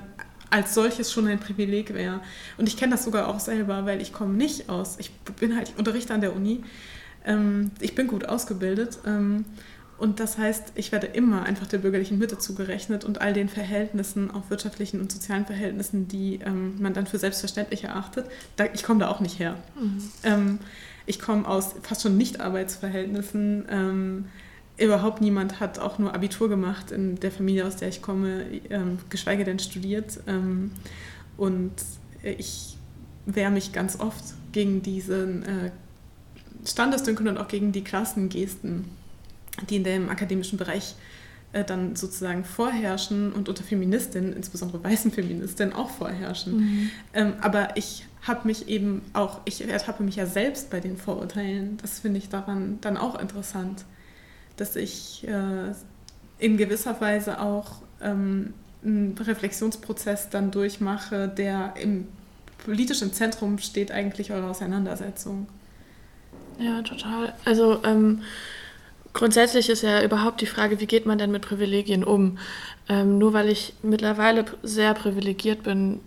als 0.50 0.74
solches 0.74 1.12
schon 1.12 1.26
ein 1.26 1.40
Privileg 1.40 1.92
wäre. 1.92 2.20
Und 2.56 2.68
ich 2.68 2.76
kenne 2.76 2.92
das 2.92 3.04
sogar 3.04 3.26
auch 3.26 3.40
selber, 3.40 3.84
weil 3.84 4.00
ich 4.00 4.12
komme 4.12 4.34
nicht 4.34 4.68
aus, 4.68 4.96
ich 5.00 5.10
bin 5.40 5.56
halt, 5.56 5.70
ich 5.70 5.78
unterrichte 5.78 6.14
an 6.14 6.20
der 6.20 6.36
Uni 6.36 6.62
ähm, 7.26 7.70
ich 7.80 7.94
bin 7.94 8.06
gut 8.06 8.28
ausgebildet. 8.28 8.98
Ähm, 9.06 9.44
und 9.98 10.20
das 10.20 10.36
heißt, 10.36 10.72
ich 10.74 10.92
werde 10.92 11.06
immer 11.06 11.44
einfach 11.44 11.66
der 11.66 11.78
bürgerlichen 11.78 12.18
Mitte 12.18 12.38
zugerechnet 12.38 13.04
und 13.04 13.20
all 13.22 13.32
den 13.32 13.48
Verhältnissen, 13.48 14.30
auch 14.30 14.50
wirtschaftlichen 14.50 15.00
und 15.00 15.10
sozialen 15.10 15.46
Verhältnissen, 15.46 16.06
die 16.06 16.40
ähm, 16.44 16.80
man 16.80 16.92
dann 16.92 17.06
für 17.06 17.18
selbstverständlich 17.18 17.84
erachtet. 17.84 18.26
Da, 18.56 18.66
ich 18.74 18.82
komme 18.82 19.00
da 19.00 19.08
auch 19.08 19.20
nicht 19.20 19.38
her. 19.38 19.56
Mhm. 19.80 20.10
Ähm, 20.22 20.58
ich 21.06 21.18
komme 21.18 21.48
aus 21.48 21.74
fast 21.82 22.02
schon 22.02 22.16
Nicht-Arbeitsverhältnissen. 22.18 23.64
Ähm, 23.70 24.24
überhaupt 24.76 25.22
niemand 25.22 25.60
hat 25.60 25.78
auch 25.78 25.98
nur 25.98 26.14
Abitur 26.14 26.50
gemacht 26.50 26.90
in 26.90 27.18
der 27.20 27.30
Familie, 27.30 27.66
aus 27.66 27.76
der 27.76 27.88
ich 27.88 28.02
komme, 28.02 28.44
ähm, 28.68 28.98
geschweige 29.08 29.44
denn 29.44 29.58
studiert. 29.58 30.20
Ähm, 30.26 30.72
und 31.38 31.72
ich 32.22 32.76
wehre 33.24 33.50
mich 33.50 33.72
ganz 33.72 33.98
oft 33.98 34.24
gegen 34.52 34.82
diesen 34.82 35.42
äh, 35.42 35.70
Standesdünkel 36.66 37.28
und 37.28 37.38
auch 37.38 37.48
gegen 37.48 37.72
die 37.72 37.84
Klassengesten, 37.84 38.84
die 39.70 39.76
in 39.76 39.84
dem 39.84 40.08
akademischen 40.08 40.58
Bereich 40.58 40.94
äh, 41.52 41.64
dann 41.64 41.96
sozusagen 41.96 42.44
vorherrschen 42.44 43.32
und 43.32 43.48
unter 43.48 43.62
Feministinnen, 43.62 44.32
insbesondere 44.34 44.82
weißen 44.82 45.10
Feministinnen, 45.12 45.72
auch 45.72 45.90
vorherrschen. 45.90 46.56
Mhm. 46.56 46.90
Ähm, 47.14 47.32
aber 47.40 47.76
ich 47.76 48.06
habe 48.22 48.46
mich 48.46 48.68
eben 48.68 49.02
auch, 49.12 49.40
ich 49.44 49.66
ertappe 49.66 50.02
mich 50.02 50.16
ja 50.16 50.26
selbst 50.26 50.70
bei 50.70 50.80
den 50.80 50.96
Vorurteilen. 50.96 51.78
Das 51.80 52.00
finde 52.00 52.18
ich 52.18 52.28
daran 52.28 52.78
dann 52.80 52.96
auch 52.96 53.18
interessant, 53.18 53.84
dass 54.56 54.74
ich 54.76 55.26
äh, 55.26 55.72
in 56.38 56.56
gewisser 56.56 57.00
Weise 57.00 57.40
auch 57.40 57.76
ähm, 58.02 58.52
einen 58.84 59.16
Reflexionsprozess 59.18 60.28
dann 60.28 60.50
durchmache, 60.50 61.28
der 61.28 61.74
im 61.80 62.08
politischen 62.64 63.12
Zentrum 63.12 63.58
steht 63.58 63.92
eigentlich 63.92 64.32
eure 64.32 64.50
Auseinandersetzung. 64.50 65.46
Ja, 66.58 66.82
total. 66.82 67.34
Also 67.44 67.82
ähm, 67.84 68.22
grundsätzlich 69.12 69.68
ist 69.68 69.82
ja 69.82 70.02
überhaupt 70.02 70.40
die 70.40 70.46
Frage, 70.46 70.80
wie 70.80 70.86
geht 70.86 71.06
man 71.06 71.18
denn 71.18 71.30
mit 71.30 71.42
Privilegien 71.42 72.04
um? 72.04 72.38
Ähm, 72.88 73.18
nur 73.18 73.32
weil 73.32 73.48
ich 73.48 73.74
mittlerweile 73.82 74.44
sehr 74.62 74.94
privilegiert 74.94 75.62
bin, 75.62 76.00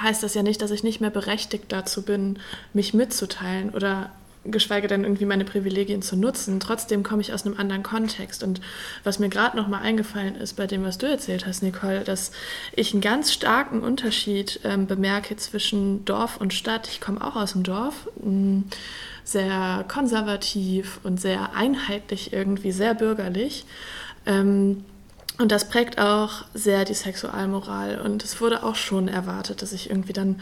heißt 0.00 0.22
das 0.22 0.34
ja 0.34 0.42
nicht, 0.42 0.62
dass 0.62 0.70
ich 0.70 0.82
nicht 0.82 1.00
mehr 1.00 1.10
berechtigt 1.10 1.64
dazu 1.68 2.02
bin, 2.02 2.38
mich 2.72 2.94
mitzuteilen 2.94 3.70
oder 3.70 4.10
geschweige 4.44 4.88
denn 4.88 5.04
irgendwie 5.04 5.26
meine 5.26 5.44
Privilegien 5.44 6.00
zu 6.00 6.16
nutzen. 6.16 6.60
Trotzdem 6.60 7.02
komme 7.02 7.20
ich 7.20 7.32
aus 7.34 7.44
einem 7.44 7.58
anderen 7.58 7.82
Kontext. 7.82 8.42
Und 8.42 8.60
was 9.04 9.18
mir 9.18 9.28
gerade 9.28 9.56
noch 9.56 9.68
mal 9.68 9.80
eingefallen 9.80 10.34
ist 10.36 10.56
bei 10.56 10.66
dem, 10.66 10.82
was 10.82 10.96
du 10.98 11.06
erzählt 11.06 11.46
hast, 11.46 11.62
Nicole, 11.62 12.00
dass 12.00 12.32
ich 12.74 12.92
einen 12.92 13.02
ganz 13.02 13.32
starken 13.32 13.80
Unterschied 13.80 14.60
ähm, 14.64 14.86
bemerke 14.86 15.36
zwischen 15.36 16.04
Dorf 16.06 16.38
und 16.38 16.54
Stadt. 16.54 16.88
Ich 16.88 17.00
komme 17.00 17.22
auch 17.22 17.36
aus 17.36 17.52
dem 17.52 17.64
Dorf. 17.64 18.08
Sehr 19.24 19.84
konservativ 19.88 21.00
und 21.02 21.20
sehr 21.20 21.54
einheitlich 21.54 22.32
irgendwie, 22.32 22.72
sehr 22.72 22.94
bürgerlich. 22.94 23.64
Ähm, 24.26 24.84
und 25.38 25.52
das 25.52 25.68
prägt 25.68 25.98
auch 25.98 26.44
sehr 26.52 26.84
die 26.84 26.94
Sexualmoral. 26.94 28.00
Und 28.00 28.24
es 28.24 28.40
wurde 28.40 28.62
auch 28.62 28.76
schon 28.76 29.08
erwartet, 29.08 29.62
dass 29.62 29.72
ich 29.72 29.88
irgendwie 29.88 30.12
dann 30.12 30.40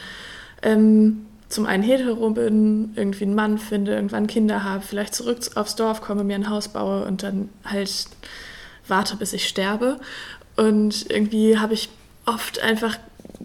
ähm, 0.63 1.27
zum 1.49 1.67
einen 1.67 1.83
hetero 1.83 2.31
bin, 2.31 2.93
irgendwie 2.97 3.25
einen 3.25 3.35
Mann 3.35 3.59
finde, 3.59 3.95
irgendwann 3.95 4.27
Kinder 4.27 4.65
habe, 4.65 4.83
vielleicht 4.83 5.15
zurück 5.15 5.39
aufs 5.55 5.77
Dorf 5.77 6.01
komme, 6.01 6.25
mir 6.25 6.35
ein 6.35 6.51
Haus 6.51 6.69
baue 6.69 7.05
und 7.05 7.23
dann 7.23 7.49
halt 7.65 8.07
warte, 8.87 9.17
bis 9.17 9.33
ich 9.33 9.49
sterbe. 9.49 9.99
Und 10.57 11.11
irgendwie 11.11 11.59
habe 11.59 11.75
ich 11.75 11.89
oft 12.27 12.61
einfach 12.61 12.99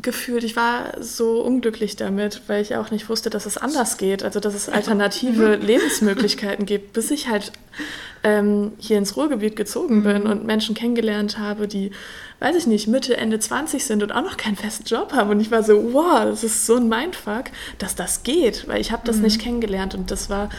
gefühlt, 0.03 0.43
ich 0.43 0.55
war 0.55 1.01
so 1.01 1.41
unglücklich 1.41 1.95
damit, 1.95 2.41
weil 2.47 2.61
ich 2.61 2.75
auch 2.75 2.91
nicht 2.91 3.09
wusste, 3.09 3.29
dass 3.29 3.45
es 3.45 3.57
anders 3.57 3.97
geht, 3.97 4.23
also 4.23 4.39
dass 4.39 4.53
es 4.53 4.69
alternative 4.69 5.55
Lebensmöglichkeiten 5.55 6.65
gibt, 6.65 6.93
bis 6.93 7.09
ich 7.11 7.29
halt 7.29 7.51
ähm, 8.23 8.71
hier 8.77 8.97
ins 8.97 9.17
Ruhrgebiet 9.17 9.55
gezogen 9.55 10.03
bin 10.03 10.23
und 10.23 10.45
Menschen 10.45 10.75
kennengelernt 10.75 11.37
habe, 11.37 11.67
die, 11.67 11.91
weiß 12.39 12.55
ich 12.55 12.67
nicht, 12.67 12.87
Mitte, 12.87 13.17
Ende 13.17 13.39
20 13.39 13.83
sind 13.83 14.01
und 14.01 14.11
auch 14.11 14.23
noch 14.23 14.37
keinen 14.37 14.55
festen 14.55 14.85
Job 14.85 15.13
haben. 15.13 15.29
Und 15.29 15.39
ich 15.41 15.51
war 15.51 15.63
so, 15.63 15.93
wow, 15.93 16.25
das 16.25 16.43
ist 16.43 16.65
so 16.65 16.77
ein 16.77 16.87
Mindfuck, 16.87 17.45
dass 17.77 17.95
das 17.95 18.23
geht, 18.23 18.67
weil 18.67 18.79
ich 18.79 18.91
habe 18.91 19.03
das 19.05 19.17
mhm. 19.17 19.23
nicht 19.23 19.41
kennengelernt 19.41 19.93
und 19.93 20.09
das 20.09 20.29
war 20.29 20.49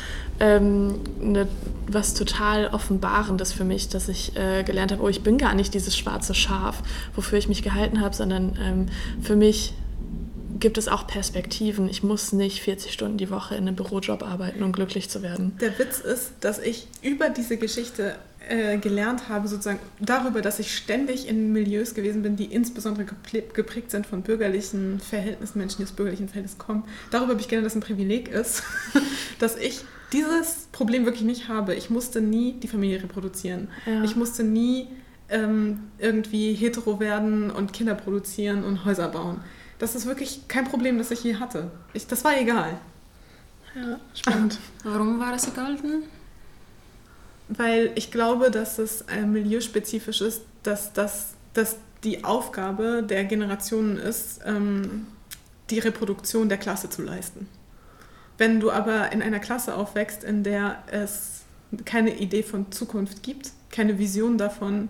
ähm, 0.41 1.01
ne, 1.21 1.49
was 1.87 2.15
total 2.15 2.69
Offenbarendes 2.69 3.53
für 3.53 3.65
mich, 3.65 3.89
dass 3.89 4.09
ich 4.09 4.37
äh, 4.37 4.63
gelernt 4.63 4.93
habe, 4.93 5.03
oh, 5.03 5.09
ich 5.09 5.23
bin 5.23 5.39
gar 5.39 5.55
nicht 5.55 5.73
dieses 5.75 5.97
schwarze 5.97 6.35
Schaf, 6.35 6.83
wofür 7.15 7.39
ich 7.39 7.49
mich 7.49 7.63
gehalten 7.63 8.01
habe, 8.01 8.15
sondern 8.15 8.59
ähm, 8.61 8.87
für 9.23 9.37
mich 9.37 9.75
gibt 10.59 10.79
es 10.79 10.89
auch 10.89 11.07
Perspektiven. 11.07 11.89
Ich 11.89 12.03
muss 12.03 12.33
nicht 12.33 12.63
40 12.63 12.93
Stunden 12.93 13.19
die 13.19 13.31
Woche 13.31 13.55
in 13.55 13.67
einem 13.67 13.77
Bürojob 13.77 14.23
arbeiten, 14.23 14.63
um 14.63 14.73
glücklich 14.73 15.11
zu 15.11 15.23
werden. 15.23 15.57
Der 15.61 15.79
Witz 15.79 15.99
ist, 16.01 16.33
dass 16.41 16.59
ich 16.59 16.87
über 17.03 17.29
diese 17.29 17.57
Geschichte 17.57 18.17
äh, 18.49 18.79
gelernt 18.79 19.29
habe, 19.29 19.49
sozusagen 19.49 19.79
darüber, 20.01 20.43
dass 20.43 20.59
ich 20.59 20.77
ständig 20.77 21.29
in 21.29 21.53
Milieus 21.53 21.95
gewesen 21.95 22.23
bin, 22.23 22.37
die 22.37 22.45
insbesondere 22.45 23.07
geprägt 23.55 23.91
sind 23.91 24.07
von 24.07 24.23
bürgerlichen 24.23 25.01
Verhältnissen, 25.01 25.59
Menschen, 25.59 25.79
die 25.79 25.85
aus 25.85 25.93
bürgerlichen 25.93 26.29
Verhältnissen 26.29 26.59
kommen. 26.59 26.85
Darüber 27.11 27.31
habe 27.31 27.41
ich 27.41 27.49
gelernt, 27.49 27.67
dass 27.67 27.73
es 27.73 27.79
ein 27.79 27.87
Privileg 27.87 28.29
ist, 28.29 28.63
dass 29.39 29.57
ich 29.57 29.81
dieses 30.13 30.69
Problem 30.73 31.07
wirklich 31.07 31.25
nicht 31.25 31.49
habe. 31.49 31.75
Ich 31.75 31.91
musste 31.91 32.21
nie 32.21 32.53
die 32.53 32.69
Familie 32.69 33.03
reproduzieren. 33.03 33.69
Ja. 33.87 34.05
Ich 34.05 34.15
musste 34.15 34.45
nie 34.45 34.89
ähm, 35.29 35.81
irgendwie 35.99 36.55
hetero 36.55 37.01
werden 37.01 37.51
und 37.51 37.73
Kinder 37.73 37.95
produzieren 37.95 38.63
und 38.63 38.85
Häuser 38.85 39.09
bauen. 39.09 39.41
Das 39.85 39.95
ist 39.95 40.07
wirklich 40.07 40.49
kein 40.49 40.65
Problem, 40.65 40.97
das 40.97 41.11
ich 41.11 41.23
je 41.25 41.35
hatte. 41.35 41.71
Ich, 41.93 42.07
das 42.07 42.25
war 42.25 42.41
egal. 42.41 42.79
Ja, 43.75 44.01
spannend. 44.15 44.59
Warum 44.83 45.21
war 45.21 45.31
das 45.31 45.47
egal 45.47 45.77
denn? 45.77 46.05
Weil 47.49 47.93
ich 47.95 48.11
glaube, 48.11 48.51
dass 48.51 48.79
es 48.79 49.03
äh, 49.03 49.27
milieuspezifisch 49.27 50.23
ist, 50.23 50.41
dass, 50.63 50.95
das, 50.95 51.35
dass 51.53 51.77
die 52.03 52.25
Aufgabe 52.25 53.03
der 53.03 53.25
Generationen 53.25 53.99
ist, 53.99 54.41
ähm, 54.47 55.07
die 55.69 55.81
Reproduktion 55.81 56.49
der 56.49 56.57
Klasse 56.57 56.89
zu 56.89 57.03
leisten. 57.03 57.47
Wenn 58.39 58.61
du 58.61 58.71
aber 58.71 59.13
in 59.13 59.21
einer 59.21 59.39
Klasse 59.39 59.75
aufwächst, 59.75 60.25
in 60.25 60.45
der 60.45 60.83
es 60.87 61.43
keine 61.85 62.17
Idee 62.17 62.43
von 62.43 62.73
Zukunft 62.73 63.23
gibt, 63.23 63.53
keine 63.71 63.99
Vision 63.99 64.39
davon, 64.39 64.89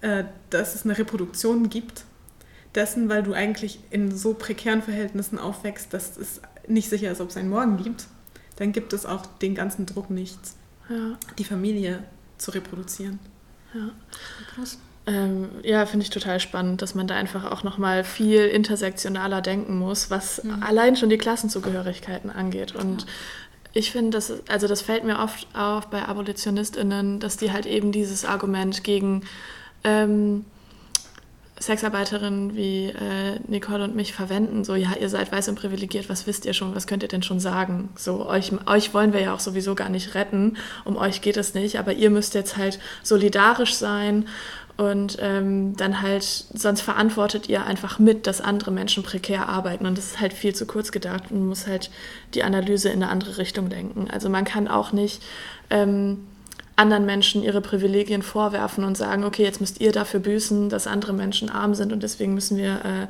äh, 0.00 0.24
dass 0.50 0.74
es 0.74 0.84
eine 0.84 0.98
Reproduktion 0.98 1.70
gibt, 1.70 2.06
dessen, 2.74 3.08
weil 3.08 3.22
du 3.22 3.32
eigentlich 3.32 3.80
in 3.90 4.16
so 4.16 4.34
prekären 4.34 4.82
Verhältnissen 4.82 5.38
aufwächst, 5.38 5.92
dass 5.92 6.16
es 6.16 6.40
nicht 6.66 6.88
sicher 6.88 7.10
ist, 7.10 7.20
ob 7.20 7.30
es 7.30 7.36
einen 7.36 7.50
Morgen 7.50 7.82
gibt, 7.82 8.06
dann 8.56 8.72
gibt 8.72 8.92
es 8.92 9.06
auch 9.06 9.26
den 9.26 9.54
ganzen 9.54 9.86
Druck 9.86 10.10
nicht, 10.10 10.38
ja. 10.88 11.16
die 11.38 11.44
Familie 11.44 12.04
zu 12.38 12.52
reproduzieren. 12.52 13.18
Ja, 13.74 13.90
krass. 14.54 14.78
Ähm, 15.06 15.48
ja, 15.62 15.86
finde 15.86 16.04
ich 16.04 16.10
total 16.10 16.40
spannend, 16.40 16.82
dass 16.82 16.94
man 16.94 17.06
da 17.06 17.16
einfach 17.16 17.50
auch 17.50 17.62
nochmal 17.62 18.04
viel 18.04 18.46
intersektionaler 18.46 19.40
denken 19.40 19.78
muss, 19.78 20.10
was 20.10 20.44
mhm. 20.44 20.62
allein 20.62 20.96
schon 20.96 21.08
die 21.08 21.18
Klassenzugehörigkeiten 21.18 22.30
angeht. 22.30 22.74
Und 22.74 23.02
ja. 23.02 23.08
ich 23.72 23.92
finde, 23.92 24.10
das, 24.10 24.32
also 24.48 24.68
das 24.68 24.82
fällt 24.82 25.04
mir 25.04 25.18
oft 25.18 25.48
auf 25.54 25.86
bei 25.86 26.06
AbolitionistInnen, 26.06 27.18
dass 27.18 27.36
die 27.38 27.50
halt 27.50 27.66
eben 27.66 27.92
dieses 27.92 28.24
Argument 28.24 28.84
gegen 28.84 29.22
ähm, 29.84 30.44
Sexarbeiterinnen 31.60 32.56
wie 32.56 32.86
äh, 32.86 33.38
Nicole 33.46 33.84
und 33.84 33.94
mich 33.94 34.14
verwenden, 34.14 34.64
so, 34.64 34.74
ja, 34.74 34.94
ihr 34.98 35.10
seid 35.10 35.30
weiß 35.30 35.48
und 35.48 35.56
privilegiert, 35.56 36.08
was 36.08 36.26
wisst 36.26 36.46
ihr 36.46 36.54
schon, 36.54 36.74
was 36.74 36.86
könnt 36.86 37.02
ihr 37.02 37.08
denn 37.08 37.22
schon 37.22 37.38
sagen? 37.38 37.90
So, 37.96 38.26
euch, 38.26 38.52
euch 38.66 38.94
wollen 38.94 39.12
wir 39.12 39.20
ja 39.20 39.34
auch 39.34 39.40
sowieso 39.40 39.74
gar 39.74 39.90
nicht 39.90 40.14
retten, 40.14 40.56
um 40.84 40.96
euch 40.96 41.20
geht 41.20 41.36
es 41.36 41.52
nicht, 41.52 41.78
aber 41.78 41.92
ihr 41.92 42.10
müsst 42.10 42.34
jetzt 42.34 42.56
halt 42.56 42.80
solidarisch 43.02 43.74
sein. 43.74 44.26
Und 44.76 45.18
ähm, 45.20 45.76
dann 45.76 46.00
halt, 46.00 46.22
sonst 46.24 46.80
verantwortet 46.80 47.50
ihr 47.50 47.66
einfach 47.66 47.98
mit, 47.98 48.26
dass 48.26 48.40
andere 48.40 48.70
Menschen 48.70 49.02
prekär 49.02 49.46
arbeiten. 49.46 49.84
Und 49.84 49.98
das 49.98 50.06
ist 50.06 50.20
halt 50.20 50.32
viel 50.32 50.54
zu 50.54 50.64
kurz 50.64 50.90
gedacht 50.90 51.24
und 51.28 51.46
muss 51.46 51.66
halt 51.66 51.90
die 52.32 52.42
Analyse 52.42 52.88
in 52.88 53.02
eine 53.02 53.12
andere 53.12 53.36
Richtung 53.36 53.68
denken. 53.68 54.08
Also 54.10 54.30
man 54.30 54.46
kann 54.46 54.68
auch 54.68 54.92
nicht... 54.92 55.22
Ähm, 55.68 56.26
anderen 56.80 57.04
Menschen 57.04 57.42
ihre 57.42 57.60
Privilegien 57.60 58.22
vorwerfen 58.22 58.84
und 58.84 58.96
sagen, 58.96 59.24
okay, 59.24 59.42
jetzt 59.42 59.60
müsst 59.60 59.80
ihr 59.80 59.92
dafür 59.92 60.20
büßen, 60.20 60.70
dass 60.70 60.86
andere 60.86 61.12
Menschen 61.12 61.50
arm 61.50 61.74
sind 61.74 61.92
und 61.92 62.02
deswegen 62.02 62.32
müssen 62.32 62.56
wir 62.56 62.84
äh, 62.84 63.06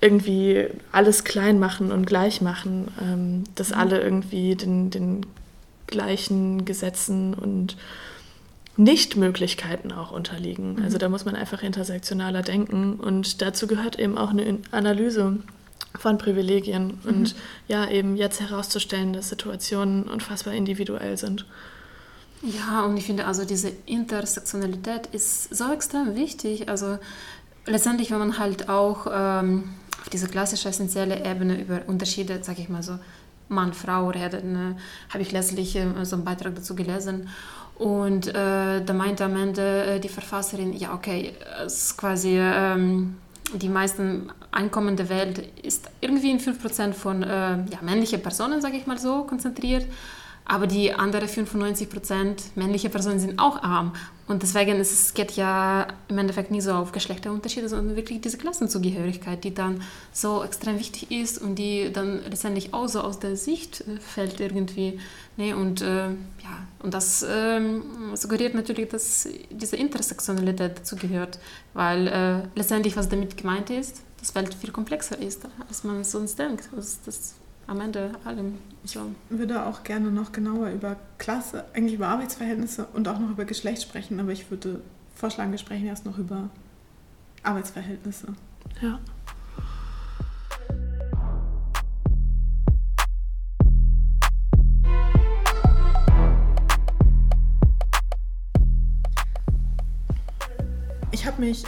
irgendwie 0.00 0.68
alles 0.92 1.24
klein 1.24 1.58
machen 1.58 1.92
und 1.92 2.06
gleich 2.06 2.40
machen, 2.40 2.88
ähm, 3.02 3.44
dass 3.54 3.70
mhm. 3.70 3.76
alle 3.76 4.00
irgendwie 4.00 4.54
den, 4.56 4.90
den 4.90 5.26
gleichen 5.86 6.64
Gesetzen 6.64 7.34
und 7.34 7.76
Nichtmöglichkeiten 8.78 9.92
auch 9.92 10.10
unterliegen. 10.10 10.76
Mhm. 10.76 10.82
Also 10.82 10.96
da 10.96 11.10
muss 11.10 11.26
man 11.26 11.36
einfach 11.36 11.62
intersektionaler 11.62 12.40
denken 12.40 12.94
und 12.94 13.42
dazu 13.42 13.66
gehört 13.66 13.98
eben 13.98 14.16
auch 14.16 14.30
eine 14.30 14.58
Analyse 14.70 15.38
von 15.98 16.16
Privilegien 16.16 16.98
mhm. 17.02 17.08
und 17.08 17.34
ja, 17.68 17.88
eben 17.90 18.16
jetzt 18.16 18.40
herauszustellen, 18.40 19.12
dass 19.12 19.28
Situationen 19.28 20.04
unfassbar 20.04 20.54
individuell 20.54 21.18
sind. 21.18 21.44
Ja, 22.42 22.84
und 22.84 22.96
ich 22.96 23.06
finde 23.06 23.26
also 23.26 23.44
diese 23.44 23.72
Intersektionalität 23.86 25.06
ist 25.12 25.54
so 25.54 25.72
extrem 25.72 26.14
wichtig. 26.14 26.68
Also 26.68 26.98
letztendlich, 27.66 28.10
wenn 28.10 28.18
man 28.18 28.38
halt 28.38 28.68
auch 28.68 29.06
ähm, 29.10 29.64
auf 30.00 30.08
diese 30.10 30.28
klassische 30.28 30.68
essentielle 30.68 31.24
Ebene 31.24 31.60
über 31.60 31.80
Unterschiede, 31.86 32.42
sage 32.42 32.62
ich 32.62 32.68
mal 32.68 32.82
so, 32.82 32.98
Mann, 33.48 33.72
Frau 33.72 34.08
redet, 34.08 34.44
ne, 34.44 34.76
habe 35.10 35.22
ich 35.22 35.32
letztlich 35.32 35.76
äh, 35.76 35.86
so 36.02 36.16
einen 36.16 36.24
Beitrag 36.24 36.54
dazu 36.54 36.74
gelesen. 36.74 37.28
Und 37.78 38.28
äh, 38.28 38.84
da 38.84 38.92
meinte 38.92 39.24
am 39.24 39.36
Ende 39.36 39.84
äh, 39.84 40.00
die 40.00 40.08
Verfasserin, 40.08 40.72
ja 40.72 40.94
okay, 40.94 41.34
es 41.64 41.84
ist 41.84 41.96
quasi 41.98 42.38
ähm, 42.38 43.16
die 43.54 43.68
meisten 43.68 44.30
Einkommen 44.50 44.96
der 44.96 45.08
Welt 45.08 45.38
ist 45.62 45.88
irgendwie 46.00 46.30
in 46.30 46.40
5% 46.40 46.94
von 46.94 47.22
äh, 47.22 47.26
ja, 47.26 47.78
männlichen 47.82 48.22
Personen, 48.22 48.60
sage 48.62 48.76
ich 48.76 48.86
mal 48.86 48.98
so, 48.98 49.24
konzentriert. 49.24 49.86
Aber 50.48 50.68
die 50.68 50.92
anderen 50.92 51.28
95 51.28 51.90
Prozent 51.90 52.56
männliche 52.56 52.88
Personen 52.88 53.18
sind 53.18 53.38
auch 53.40 53.62
arm. 53.62 53.92
Und 54.28 54.42
deswegen 54.42 54.76
ist 54.80 54.92
es 54.92 55.14
geht 55.14 55.32
ja 55.32 55.88
im 56.08 56.18
Endeffekt 56.18 56.52
nie 56.52 56.60
so 56.60 56.72
auf 56.72 56.92
Geschlechterunterschiede, 56.92 57.68
sondern 57.68 57.96
wirklich 57.96 58.20
diese 58.20 58.38
Klassenzugehörigkeit, 58.38 59.42
die 59.42 59.54
dann 59.54 59.82
so 60.12 60.44
extrem 60.44 60.78
wichtig 60.78 61.10
ist 61.10 61.38
und 61.38 61.56
die 61.56 61.92
dann 61.92 62.20
letztendlich 62.24 62.72
auch 62.74 62.88
so 62.88 63.00
aus 63.00 63.18
der 63.18 63.36
Sicht 63.36 63.82
äh, 63.82 63.98
fällt 63.98 64.38
irgendwie. 64.40 65.00
Ne? 65.36 65.56
Und, 65.56 65.82
äh, 65.82 66.08
ja, 66.08 66.66
und 66.80 66.94
das 66.94 67.26
ähm, 67.28 67.82
suggeriert 68.14 68.54
natürlich, 68.54 68.88
dass 68.88 69.28
diese 69.50 69.76
Intersektionalität 69.76 70.78
dazu 70.78 70.94
gehört, 70.94 71.40
weil 71.74 72.06
äh, 72.06 72.42
letztendlich, 72.54 72.96
was 72.96 73.08
damit 73.08 73.36
gemeint 73.36 73.70
ist, 73.70 74.02
das 74.18 74.34
Welt 74.34 74.54
viel 74.54 74.70
komplexer 74.70 75.20
ist, 75.20 75.42
als 75.68 75.84
man 75.84 76.02
sonst 76.04 76.38
denkt. 76.38 76.68
Also 76.74 76.98
das 77.04 77.34
am 77.66 77.80
Ende 77.80 78.12
allem 78.24 78.58
so. 78.84 79.00
Ich 79.30 79.38
würde 79.38 79.66
auch 79.66 79.82
gerne 79.82 80.10
noch 80.10 80.32
genauer 80.32 80.70
über 80.70 80.96
Klasse, 81.18 81.64
eigentlich 81.74 81.94
über 81.94 82.08
Arbeitsverhältnisse 82.08 82.86
und 82.92 83.08
auch 83.08 83.18
noch 83.18 83.30
über 83.30 83.44
Geschlecht 83.44 83.82
sprechen, 83.82 84.20
aber 84.20 84.32
ich 84.32 84.50
würde 84.50 84.80
vorschlagen, 85.14 85.50
wir 85.50 85.58
sprechen 85.58 85.86
erst 85.86 86.06
noch 86.06 86.18
über 86.18 86.50
Arbeitsverhältnisse. 87.42 88.28
Ja. 88.80 88.98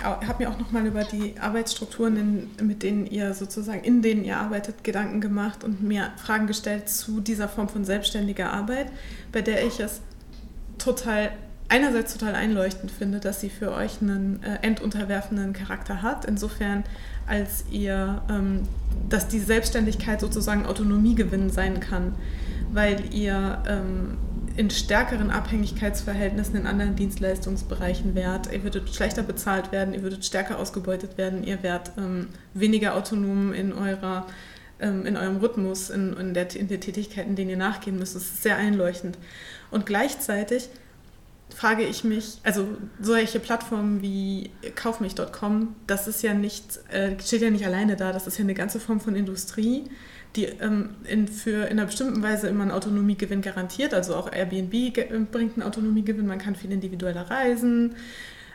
Habe 0.02 0.26
hab 0.26 0.38
mir 0.38 0.50
auch 0.50 0.58
noch 0.58 0.72
mal 0.72 0.86
über 0.86 1.04
die 1.04 1.34
Arbeitsstrukturen, 1.38 2.48
in, 2.58 2.66
mit 2.66 2.82
denen 2.82 3.06
ihr 3.06 3.34
sozusagen, 3.34 3.82
in 3.82 4.02
denen 4.02 4.24
ihr 4.24 4.36
arbeitet, 4.36 4.84
Gedanken 4.84 5.20
gemacht 5.20 5.64
und 5.64 5.82
mir 5.82 6.12
Fragen 6.16 6.46
gestellt 6.46 6.88
zu 6.88 7.20
dieser 7.20 7.48
Form 7.48 7.68
von 7.68 7.84
selbstständiger 7.84 8.52
Arbeit, 8.52 8.90
bei 9.32 9.42
der 9.42 9.66
ich 9.66 9.80
es 9.80 10.00
total 10.78 11.30
einerseits 11.68 12.14
total 12.14 12.34
einleuchtend 12.34 12.90
finde, 12.90 13.20
dass 13.20 13.40
sie 13.40 13.50
für 13.50 13.72
euch 13.72 14.00
einen 14.00 14.42
äh, 14.42 14.66
endunterwerfenden 14.66 15.52
Charakter 15.52 16.02
hat, 16.02 16.24
insofern 16.24 16.84
als 17.26 17.66
ihr, 17.70 18.22
ähm, 18.30 18.62
dass 19.08 19.28
die 19.28 19.38
Selbstständigkeit 19.38 20.20
sozusagen 20.20 20.64
Autonomiegewinn 20.64 21.50
sein 21.50 21.80
kann, 21.80 22.14
weil 22.72 23.14
ihr 23.14 23.62
ähm, 23.68 24.16
in 24.58 24.70
stärkeren 24.70 25.30
Abhängigkeitsverhältnissen 25.30 26.56
in 26.56 26.66
anderen 26.66 26.96
Dienstleistungsbereichen 26.96 28.16
wärt. 28.16 28.52
Ihr 28.52 28.64
würdet 28.64 28.92
schlechter 28.92 29.22
bezahlt 29.22 29.70
werden, 29.70 29.94
ihr 29.94 30.02
würdet 30.02 30.24
stärker 30.24 30.58
ausgebeutet 30.58 31.16
werden, 31.16 31.44
ihr 31.44 31.62
wärt 31.62 31.92
ähm, 31.96 32.30
weniger 32.54 32.96
autonom 32.96 33.52
in, 33.52 33.72
eurer, 33.72 34.26
ähm, 34.80 35.06
in 35.06 35.16
eurem 35.16 35.36
Rhythmus, 35.36 35.90
in, 35.90 36.12
in, 36.16 36.34
der, 36.34 36.52
in 36.56 36.66
der 36.66 36.80
Tätigkeit, 36.80 37.28
in 37.28 37.36
denen 37.36 37.50
ihr 37.50 37.56
nachgehen 37.56 38.00
müsst. 38.00 38.16
Das 38.16 38.22
ist 38.22 38.42
sehr 38.42 38.56
einleuchtend. 38.56 39.16
Und 39.70 39.86
gleichzeitig 39.86 40.68
frage 41.54 41.84
ich 41.84 42.02
mich, 42.02 42.38
also 42.42 42.66
solche 43.00 43.38
Plattformen 43.38 44.02
wie 44.02 44.50
kaufmich.com, 44.74 45.76
das 45.86 46.08
ist 46.08 46.24
ja 46.24 46.34
nicht, 46.34 46.80
äh, 46.90 47.12
steht 47.20 47.42
ja 47.42 47.50
nicht 47.50 47.64
alleine 47.64 47.94
da, 47.94 48.12
das 48.12 48.26
ist 48.26 48.38
ja 48.38 48.42
eine 48.42 48.54
ganze 48.54 48.80
Form 48.80 48.98
von 48.98 49.14
Industrie, 49.14 49.84
die 50.36 50.44
ähm, 50.44 50.90
in, 51.04 51.28
für 51.28 51.64
in 51.64 51.78
einer 51.78 51.86
bestimmten 51.86 52.22
Weise 52.22 52.48
immer 52.48 52.62
einen 52.62 52.70
Autonomiegewinn 52.70 53.42
garantiert. 53.42 53.94
Also 53.94 54.14
auch 54.14 54.32
Airbnb 54.32 54.70
bringt 55.30 55.54
einen 55.54 55.62
Autonomiegewinn, 55.62 56.26
man 56.26 56.38
kann 56.38 56.54
viel 56.54 56.72
individueller 56.72 57.30
reisen, 57.30 57.96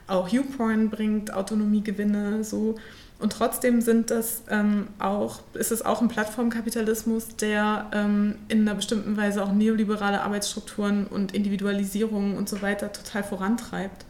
auch 0.08 0.30
YouPorn 0.30 0.90
bringt 0.90 1.34
Autonomiegewinne 1.34 2.44
so. 2.44 2.76
Und 3.20 3.32
trotzdem 3.32 3.80
sind 3.80 4.12
das 4.12 4.44
ähm, 4.50 4.88
auch, 5.00 5.40
ist 5.54 5.72
es 5.72 5.84
auch 5.84 6.02
ein 6.02 6.10
Plattformkapitalismus, 6.10 7.38
der 7.38 7.90
ähm, 7.94 8.36
in 8.50 8.62
einer 8.62 8.76
bestimmten 8.76 9.16
Weise 9.16 9.42
auch 9.44 9.54
neoliberale 9.54 10.22
Arbeitsstrukturen 10.22 11.08
und 11.08 11.34
Individualisierung 11.34 12.36
und 12.36 12.50
so 12.50 12.62
weiter 12.62 12.92
total 12.92 13.24
vorantreibt. 13.24 14.06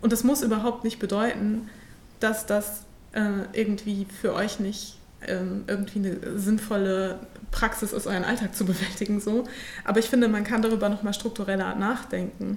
Und 0.00 0.12
das 0.12 0.24
muss 0.24 0.42
überhaupt 0.42 0.82
nicht 0.82 0.98
bedeuten, 0.98 1.68
dass 2.18 2.46
das 2.46 2.82
äh, 3.12 3.20
irgendwie 3.52 4.06
für 4.20 4.34
euch 4.34 4.58
nicht 4.58 4.96
irgendwie 5.26 5.98
eine 5.98 6.38
sinnvolle 6.38 7.18
Praxis 7.50 7.92
ist, 7.92 8.06
euren 8.06 8.24
Alltag 8.24 8.54
zu 8.54 8.64
bewältigen. 8.64 9.20
So. 9.20 9.44
Aber 9.84 9.98
ich 9.98 10.06
finde, 10.06 10.28
man 10.28 10.44
kann 10.44 10.62
darüber 10.62 10.88
nochmal 10.88 11.14
struktureller 11.14 11.74
nachdenken. 11.74 12.56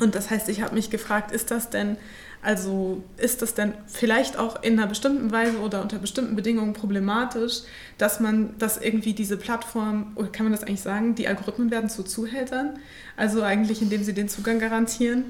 Und 0.00 0.14
das 0.14 0.30
heißt, 0.30 0.48
ich 0.48 0.62
habe 0.62 0.74
mich 0.74 0.90
gefragt, 0.90 1.32
ist 1.32 1.50
das 1.50 1.70
denn 1.70 1.96
also 2.42 3.04
ist 3.18 3.40
das 3.40 3.54
denn 3.54 3.72
vielleicht 3.86 4.36
auch 4.36 4.64
in 4.64 4.72
einer 4.72 4.88
bestimmten 4.88 5.30
Weise 5.30 5.60
oder 5.60 5.80
unter 5.80 5.98
bestimmten 5.98 6.34
Bedingungen 6.34 6.72
problematisch, 6.72 7.60
dass 7.98 8.18
man, 8.18 8.58
dass 8.58 8.78
irgendwie 8.78 9.12
diese 9.12 9.36
Plattform, 9.36 10.12
oder 10.16 10.26
kann 10.26 10.46
man 10.46 10.52
das 10.52 10.64
eigentlich 10.64 10.80
sagen, 10.80 11.14
die 11.14 11.28
Algorithmen 11.28 11.70
werden 11.70 11.88
zu 11.88 12.02
Zuhältern, 12.02 12.80
also 13.16 13.42
eigentlich 13.42 13.80
indem 13.80 14.02
sie 14.02 14.12
den 14.12 14.28
Zugang 14.28 14.58
garantieren. 14.58 15.26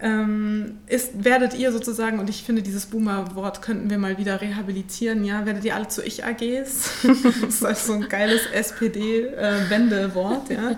Ähm, 0.00 0.78
ist, 0.86 1.24
werdet 1.24 1.54
ihr 1.54 1.72
sozusagen, 1.72 2.20
und 2.20 2.30
ich 2.30 2.44
finde, 2.44 2.62
dieses 2.62 2.86
Boomer-Wort 2.86 3.62
könnten 3.62 3.90
wir 3.90 3.98
mal 3.98 4.16
wieder 4.16 4.40
rehabilitieren, 4.40 5.24
ja, 5.24 5.44
werdet 5.44 5.64
ihr 5.64 5.74
alle 5.74 5.88
zu 5.88 6.04
Ich-AGs? 6.04 7.02
das 7.02 7.54
ist 7.54 7.64
also 7.64 7.94
so 7.94 7.98
ein 7.98 8.08
geiles 8.08 8.46
SPD-Wendewort, 8.46 10.50
äh, 10.50 10.54
ja. 10.54 10.76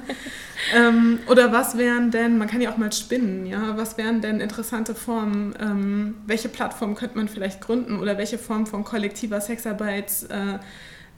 Ähm, 0.74 1.18
oder 1.28 1.52
was 1.52 1.76
wären 1.76 2.11
denn, 2.11 2.38
man 2.38 2.48
kann 2.48 2.62
ja 2.62 2.72
auch 2.72 2.78
mal 2.78 2.92
spinnen, 2.92 3.44
ja, 3.44 3.76
was 3.76 3.98
wären 3.98 4.22
denn 4.22 4.40
interessante 4.40 4.94
Formen, 4.94 5.54
ähm, 5.61 6.14
welche 6.26 6.48
Plattform 6.48 6.94
könnte 6.94 7.18
man 7.18 7.28
vielleicht 7.28 7.61
gründen 7.61 7.98
oder 7.98 8.16
welche 8.16 8.38
Form 8.38 8.66
von 8.66 8.85
kollektiver 8.85 9.40
Sexarbeit, 9.40 10.12
äh, 10.30 10.59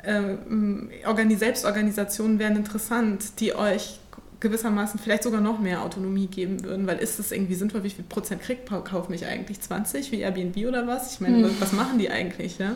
äh, 0.08 1.36
Selbstorganisationen 1.36 2.40
wären 2.40 2.56
interessant, 2.56 3.40
die 3.40 3.54
euch 3.54 4.00
gewissermaßen 4.42 4.98
vielleicht 4.98 5.22
sogar 5.22 5.40
noch 5.40 5.60
mehr 5.60 5.82
Autonomie 5.82 6.26
geben 6.26 6.64
würden, 6.64 6.86
weil 6.88 6.98
ist 6.98 7.20
es 7.20 7.30
irgendwie 7.30 7.54
sinnvoll, 7.54 7.84
wie 7.84 7.90
viel 7.90 8.04
Prozent 8.04 8.42
kriegt 8.42 8.68
Kauf 8.68 9.08
mich 9.08 9.24
eigentlich? 9.24 9.60
20 9.60 10.10
wie 10.10 10.20
Airbnb 10.20 10.66
oder 10.66 10.86
was? 10.86 11.12
Ich 11.14 11.20
meine, 11.20 11.38
mhm. 11.38 11.56
was 11.60 11.72
machen 11.72 11.98
die 11.98 12.10
eigentlich? 12.10 12.58
Ja? 12.58 12.74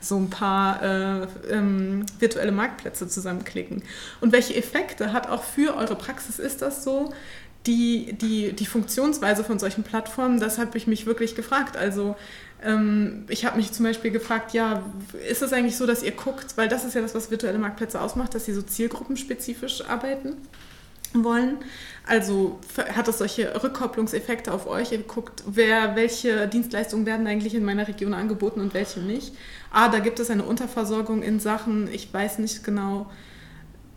So 0.00 0.16
ein 0.16 0.28
paar 0.28 0.82
äh, 0.82 1.26
ähm, 1.50 2.04
virtuelle 2.18 2.50
Marktplätze 2.50 3.06
zusammenklicken. 3.08 3.82
Und 4.20 4.32
welche 4.32 4.56
Effekte 4.56 5.12
hat 5.12 5.28
auch 5.28 5.44
für 5.44 5.76
eure 5.76 5.94
Praxis, 5.94 6.38
ist 6.38 6.60
das 6.62 6.82
so? 6.82 7.12
Die, 7.66 8.12
die, 8.20 8.52
die 8.52 8.66
Funktionsweise 8.66 9.42
von 9.42 9.58
solchen 9.58 9.84
Plattformen, 9.84 10.38
das 10.38 10.58
habe 10.58 10.76
ich 10.76 10.86
mich 10.86 11.06
wirklich 11.06 11.34
gefragt. 11.34 11.76
Also 11.76 12.16
ähm, 12.62 13.24
ich 13.28 13.46
habe 13.46 13.56
mich 13.56 13.72
zum 13.72 13.86
Beispiel 13.86 14.10
gefragt, 14.10 14.52
ja, 14.52 14.82
ist 15.30 15.42
es 15.42 15.52
eigentlich 15.52 15.76
so, 15.76 15.86
dass 15.86 16.02
ihr 16.02 16.10
guckt, 16.10 16.56
weil 16.56 16.68
das 16.68 16.84
ist 16.84 16.94
ja 16.94 17.00
das, 17.00 17.14
was 17.14 17.30
virtuelle 17.30 17.58
Marktplätze 17.58 18.00
ausmacht, 18.00 18.34
dass 18.34 18.46
sie 18.46 18.52
so 18.52 18.62
zielgruppenspezifisch 18.62 19.88
arbeiten? 19.88 20.36
Wollen. 21.22 21.58
Also 22.06 22.58
hat 22.94 23.08
das 23.08 23.18
solche 23.18 23.62
Rückkopplungseffekte 23.62 24.52
auf 24.52 24.66
euch? 24.66 24.92
Ihr 24.92 25.02
guckt, 25.02 25.42
wer, 25.46 25.96
welche 25.96 26.48
Dienstleistungen 26.48 27.06
werden 27.06 27.26
eigentlich 27.26 27.54
in 27.54 27.64
meiner 27.64 27.86
Region 27.86 28.12
angeboten 28.12 28.60
und 28.60 28.74
welche 28.74 29.00
nicht. 29.00 29.34
Ah, 29.70 29.88
da 29.88 30.00
gibt 30.00 30.18
es 30.20 30.30
eine 30.30 30.42
Unterversorgung 30.42 31.22
in 31.22 31.40
Sachen, 31.40 31.88
ich 31.92 32.12
weiß 32.12 32.38
nicht 32.38 32.64
genau, 32.64 33.10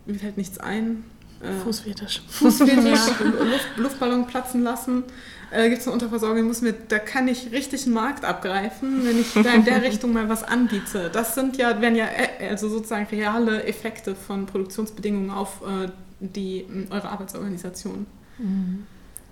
mir 0.06 0.20
fällt 0.20 0.38
nichts 0.38 0.58
ein. 0.58 1.04
Äh, 1.42 1.54
Fußfetisch. 1.64 2.22
Fußfetisch, 2.30 3.00
Luft, 3.20 3.78
Luftballon 3.78 4.26
platzen 4.28 4.64
lassen. 4.64 5.04
Äh, 5.52 5.70
gibt 5.70 5.82
es 5.82 5.88
eine 5.88 5.94
Unterversorgung, 5.94 6.44
muss 6.44 6.62
mir, 6.62 6.74
da 6.74 7.00
kann 7.00 7.28
ich 7.28 7.52
richtig 7.52 7.86
einen 7.86 7.94
Markt 7.94 8.26
abgreifen, 8.26 9.06
wenn 9.06 9.20
ich 9.20 9.34
da 9.34 9.54
in 9.54 9.64
der 9.64 9.82
Richtung 9.84 10.14
mal 10.14 10.28
was 10.30 10.44
anbiete. 10.44 11.10
Das 11.12 11.36
sind 11.36 11.58
ja, 11.58 11.80
werden 11.82 11.96
ja 11.96 12.06
äh, 12.40 12.50
also 12.50 12.70
sozusagen 12.70 13.06
reale 13.12 13.64
Effekte 13.64 14.16
von 14.16 14.46
Produktionsbedingungen 14.46 15.30
auf 15.30 15.62
äh, 15.62 15.90
die, 16.20 16.66
eure 16.90 17.10
Arbeitsorganisation? 17.10 18.06
Mhm. 18.38 18.86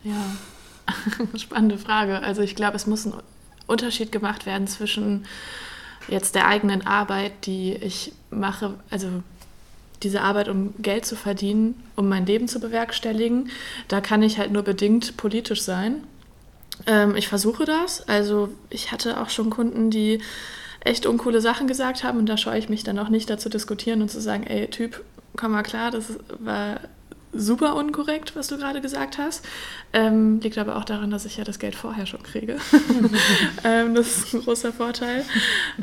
Ja, 0.03 0.21
spannende 1.37 1.77
Frage. 1.77 2.19
Also 2.19 2.41
ich 2.41 2.55
glaube, 2.55 2.75
es 2.75 2.87
muss 2.87 3.05
ein 3.05 3.13
Unterschied 3.67 4.11
gemacht 4.11 4.45
werden 4.45 4.67
zwischen 4.67 5.25
jetzt 6.07 6.35
der 6.35 6.47
eigenen 6.47 6.85
Arbeit, 6.85 7.45
die 7.45 7.73
ich 7.73 8.13
mache, 8.29 8.75
also 8.89 9.23
diese 10.03 10.21
Arbeit, 10.21 10.49
um 10.49 10.73
Geld 10.79 11.05
zu 11.05 11.15
verdienen, 11.15 11.81
um 11.95 12.07
mein 12.07 12.25
Leben 12.25 12.47
zu 12.47 12.59
bewerkstelligen. 12.59 13.49
Da 13.87 14.01
kann 14.01 14.21
ich 14.21 14.37
halt 14.37 14.51
nur 14.51 14.63
bedingt 14.63 15.17
politisch 15.17 15.61
sein. 15.61 16.03
Ähm, 16.85 17.15
ich 17.15 17.27
versuche 17.27 17.65
das. 17.65 18.07
Also 18.07 18.49
ich 18.69 18.91
hatte 18.91 19.19
auch 19.19 19.29
schon 19.29 19.49
Kunden, 19.49 19.89
die 19.89 20.19
echt 20.81 21.07
uncoole 21.07 21.41
Sachen 21.41 21.67
gesagt 21.67 22.03
haben 22.03 22.19
und 22.19 22.27
da 22.27 22.37
scheue 22.37 22.59
ich 22.59 22.69
mich 22.69 22.83
dann 22.83 22.99
auch 22.99 23.09
nicht 23.09 23.29
dazu 23.29 23.49
diskutieren 23.49 24.03
und 24.03 24.11
zu 24.11 24.21
sagen, 24.21 24.43
ey 24.45 24.67
Typ, 24.67 25.03
komm 25.35 25.51
mal 25.51 25.63
klar, 25.63 25.91
das 25.91 26.13
war 26.39 26.79
super 27.37 27.75
unkorrekt, 27.75 28.35
was 28.35 28.47
du 28.47 28.57
gerade 28.57 28.81
gesagt 28.81 29.17
hast. 29.17 29.45
Ähm, 29.93 30.39
liegt 30.39 30.57
aber 30.57 30.77
auch 30.77 30.85
daran, 30.85 31.11
dass 31.11 31.25
ich 31.25 31.37
ja 31.37 31.43
das 31.43 31.59
Geld 31.59 31.75
vorher 31.75 32.05
schon 32.05 32.23
kriege. 32.23 32.57
ähm, 33.63 33.95
das 33.95 34.07
ist 34.07 34.33
ein 34.33 34.41
großer 34.41 34.71
Vorteil. 34.71 35.25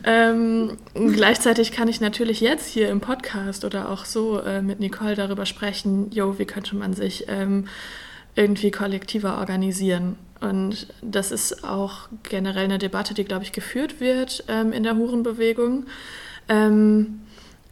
Ähm, 0.05 0.79
gleichzeitig 0.95 1.73
kann 1.73 1.89
ich 1.89 2.01
natürlich 2.01 2.41
jetzt 2.41 2.69
hier 2.69 2.89
im 2.89 3.01
Podcast 3.01 3.65
oder 3.65 3.91
auch 3.91 4.05
so 4.05 4.41
äh, 4.41 4.63
mit 4.63 4.81
Nicole 4.81 5.15
darüber 5.15 5.47
sprechen, 5.47 6.11
jo, 6.11 6.39
wie 6.39 6.47
könnte 6.47 6.77
man 6.77 6.95
sich 6.95 7.27
ähm, 7.29 7.69
irgendwie 8.35 8.71
kollektiver 8.71 9.39
organisieren. 9.39 10.17
Und 10.41 10.89
das 11.03 11.31
ist 11.31 11.65
auch 11.65 12.09
generell 12.25 12.65
eine 12.65 12.79
Debatte, 12.79 13.15
die, 13.15 13.25
glaube 13.25 13.45
ich, 13.45 13.53
geführt 13.53 14.01
wird 14.01 14.45
ähm, 14.49 14.73
in 14.73 14.83
der 14.83 14.97
Hurenbewegung. 14.97 15.87
Ähm, 16.49 17.21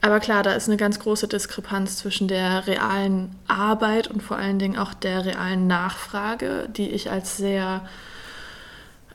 aber 0.02 0.20
klar, 0.20 0.42
da 0.42 0.52
ist 0.52 0.68
eine 0.68 0.78
ganz 0.78 0.98
große 0.98 1.28
Diskrepanz 1.28 1.98
zwischen 1.98 2.26
der 2.26 2.66
realen 2.66 3.36
Arbeit 3.48 4.08
und 4.08 4.22
vor 4.22 4.38
allen 4.38 4.58
Dingen 4.58 4.78
auch 4.78 4.94
der 4.94 5.24
realen 5.26 5.66
Nachfrage, 5.66 6.68
die 6.74 6.88
ich 6.90 7.10
als 7.10 7.36
sehr 7.36 7.86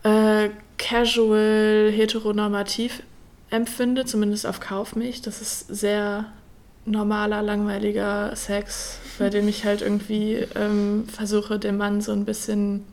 äh, 0.04 0.50
casual, 0.78 1.92
heteronormativ 1.92 3.02
empfinde, 3.50 4.06
zumindest 4.06 4.46
auf 4.46 4.60
Kaufmich. 4.60 5.22
Das 5.22 5.42
ist 5.42 5.68
sehr 5.68 6.26
normaler, 6.86 7.42
langweiliger 7.42 8.36
Sex, 8.36 9.00
bei 9.18 9.30
dem 9.30 9.48
ich 9.48 9.66
halt 9.66 9.82
irgendwie 9.82 10.46
ähm, 10.56 11.08
versuche, 11.08 11.58
dem 11.58 11.78
Mann 11.78 12.02
so 12.02 12.12
ein 12.12 12.26
bisschen 12.26 12.86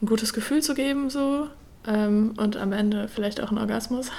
ein 0.00 0.06
gutes 0.06 0.32
Gefühl 0.32 0.62
zu 0.62 0.74
geben, 0.74 1.10
so 1.10 1.46
ähm, 1.86 2.34
und 2.36 2.56
am 2.56 2.72
Ende 2.72 3.08
vielleicht 3.08 3.40
auch 3.40 3.50
ein 3.50 3.58
Orgasmus. 3.58 4.10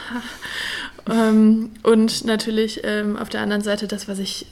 ähm, 1.10 1.72
und 1.84 2.26
natürlich 2.26 2.82
ähm, 2.84 3.18
auf 3.18 3.30
der 3.30 3.42
anderen 3.42 3.62
Seite 3.62 3.88
das, 3.88 4.08
was 4.08 4.20
ich 4.20 4.48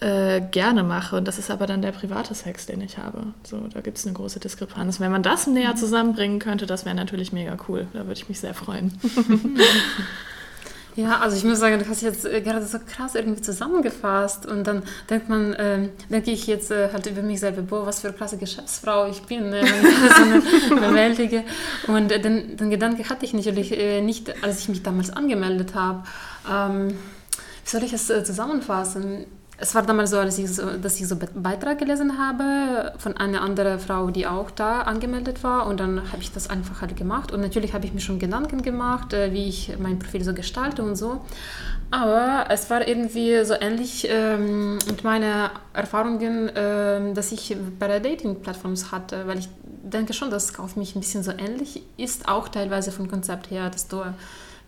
äh, 0.00 0.40
gerne 0.40 0.82
mache. 0.82 1.16
Und 1.16 1.28
das 1.28 1.38
ist 1.38 1.50
aber 1.50 1.66
dann 1.66 1.80
der 1.80 1.92
private 1.92 2.34
Sex, 2.34 2.66
den 2.66 2.80
ich 2.80 2.98
habe. 2.98 3.28
So, 3.44 3.68
da 3.72 3.80
gibt 3.80 3.98
es 3.98 4.06
eine 4.06 4.14
große 4.14 4.40
Diskrepanz. 4.40 4.98
Wenn 5.00 5.12
man 5.12 5.22
das 5.22 5.46
näher 5.46 5.70
mhm. 5.70 5.76
zusammenbringen 5.76 6.38
könnte, 6.40 6.66
das 6.66 6.84
wäre 6.84 6.96
natürlich 6.96 7.32
mega 7.32 7.56
cool. 7.68 7.86
Da 7.92 8.00
würde 8.00 8.14
ich 8.14 8.28
mich 8.28 8.40
sehr 8.40 8.54
freuen. 8.54 8.98
Ja, 10.94 11.20
also 11.20 11.36
ich 11.36 11.44
muss 11.44 11.58
sagen, 11.58 11.78
du 11.78 11.88
hast 11.88 12.02
jetzt 12.02 12.26
äh, 12.26 12.42
gerade 12.42 12.64
so 12.66 12.78
krass 12.78 13.14
irgendwie 13.14 13.40
zusammengefasst 13.40 14.44
und 14.44 14.66
dann 14.66 14.82
denkt 15.08 15.28
man, 15.28 15.54
äh, 15.54 15.88
denke 16.10 16.32
ich 16.32 16.46
jetzt 16.46 16.70
äh, 16.70 16.92
halt 16.92 17.06
über 17.06 17.22
mich 17.22 17.40
selber, 17.40 17.62
boah, 17.62 17.86
was 17.86 18.00
für 18.00 18.08
eine 18.08 18.16
klasse 18.16 18.36
Geschäftsfrau 18.36 19.06
ich 19.08 19.22
bin, 19.22 19.48
ne, 19.48 19.62
wenn 19.62 19.86
ich 19.86 20.70
so 20.70 20.74
eine 20.74 20.80
bewältige. 20.88 21.44
Und 21.86 22.12
äh, 22.12 22.20
den, 22.20 22.58
den 22.58 22.68
Gedanke 22.68 23.08
hatte 23.08 23.24
ich 23.24 23.32
natürlich 23.32 23.72
äh, 23.72 24.02
nicht, 24.02 24.44
als 24.44 24.60
ich 24.60 24.68
mich 24.68 24.82
damals 24.82 25.10
angemeldet 25.10 25.74
habe. 25.74 26.02
Ähm, 26.50 26.88
wie 26.88 27.70
soll 27.70 27.84
ich 27.84 27.94
es 27.94 28.10
äh, 28.10 28.22
zusammenfassen? 28.22 29.24
Es 29.62 29.76
war 29.76 29.82
damals 29.82 30.10
so, 30.10 30.16
dass 30.16 30.38
ich 30.38 30.52
so, 30.52 30.76
dass 30.76 31.00
ich 31.00 31.06
so 31.06 31.14
einen 31.14 31.42
Beitrag 31.42 31.78
gelesen 31.78 32.18
habe 32.18 32.92
von 32.98 33.16
einer 33.16 33.42
anderen 33.42 33.78
Frau, 33.78 34.10
die 34.10 34.26
auch 34.26 34.50
da 34.50 34.82
angemeldet 34.82 35.44
war. 35.44 35.68
Und 35.68 35.78
dann 35.78 36.10
habe 36.10 36.20
ich 36.20 36.32
das 36.32 36.50
einfach 36.50 36.80
halt 36.80 36.96
gemacht. 36.96 37.30
Und 37.30 37.42
natürlich 37.42 37.72
habe 37.72 37.86
ich 37.86 37.94
mir 37.94 38.00
schon 38.00 38.18
Gedanken 38.18 38.62
gemacht, 38.62 39.12
äh, 39.12 39.32
wie 39.32 39.48
ich 39.48 39.72
mein 39.78 40.00
Profil 40.00 40.24
so 40.24 40.34
gestalte 40.34 40.82
und 40.82 40.96
so. 40.96 41.20
Aber 41.92 42.46
es 42.48 42.70
war 42.70 42.88
irgendwie 42.88 43.44
so 43.44 43.54
ähnlich 43.54 44.08
ähm, 44.10 44.78
mit 44.88 45.04
meinen 45.04 45.50
Erfahrungen, 45.74 46.50
ähm, 46.56 47.14
dass 47.14 47.30
ich 47.30 47.56
bei 47.78 47.86
der 47.86 48.00
Dating-Plattforms 48.00 48.90
hatte, 48.90 49.28
weil 49.28 49.38
ich 49.38 49.48
denke 49.84 50.12
schon, 50.12 50.30
dass 50.30 50.50
es 50.50 50.58
auf 50.58 50.74
mich 50.74 50.96
ein 50.96 51.00
bisschen 51.00 51.22
so 51.22 51.30
ähnlich 51.30 51.84
ist, 51.96 52.26
auch 52.26 52.48
teilweise 52.48 52.90
vom 52.90 53.08
Konzept 53.08 53.52
her, 53.52 53.70
dass 53.70 53.86
du 53.86 54.02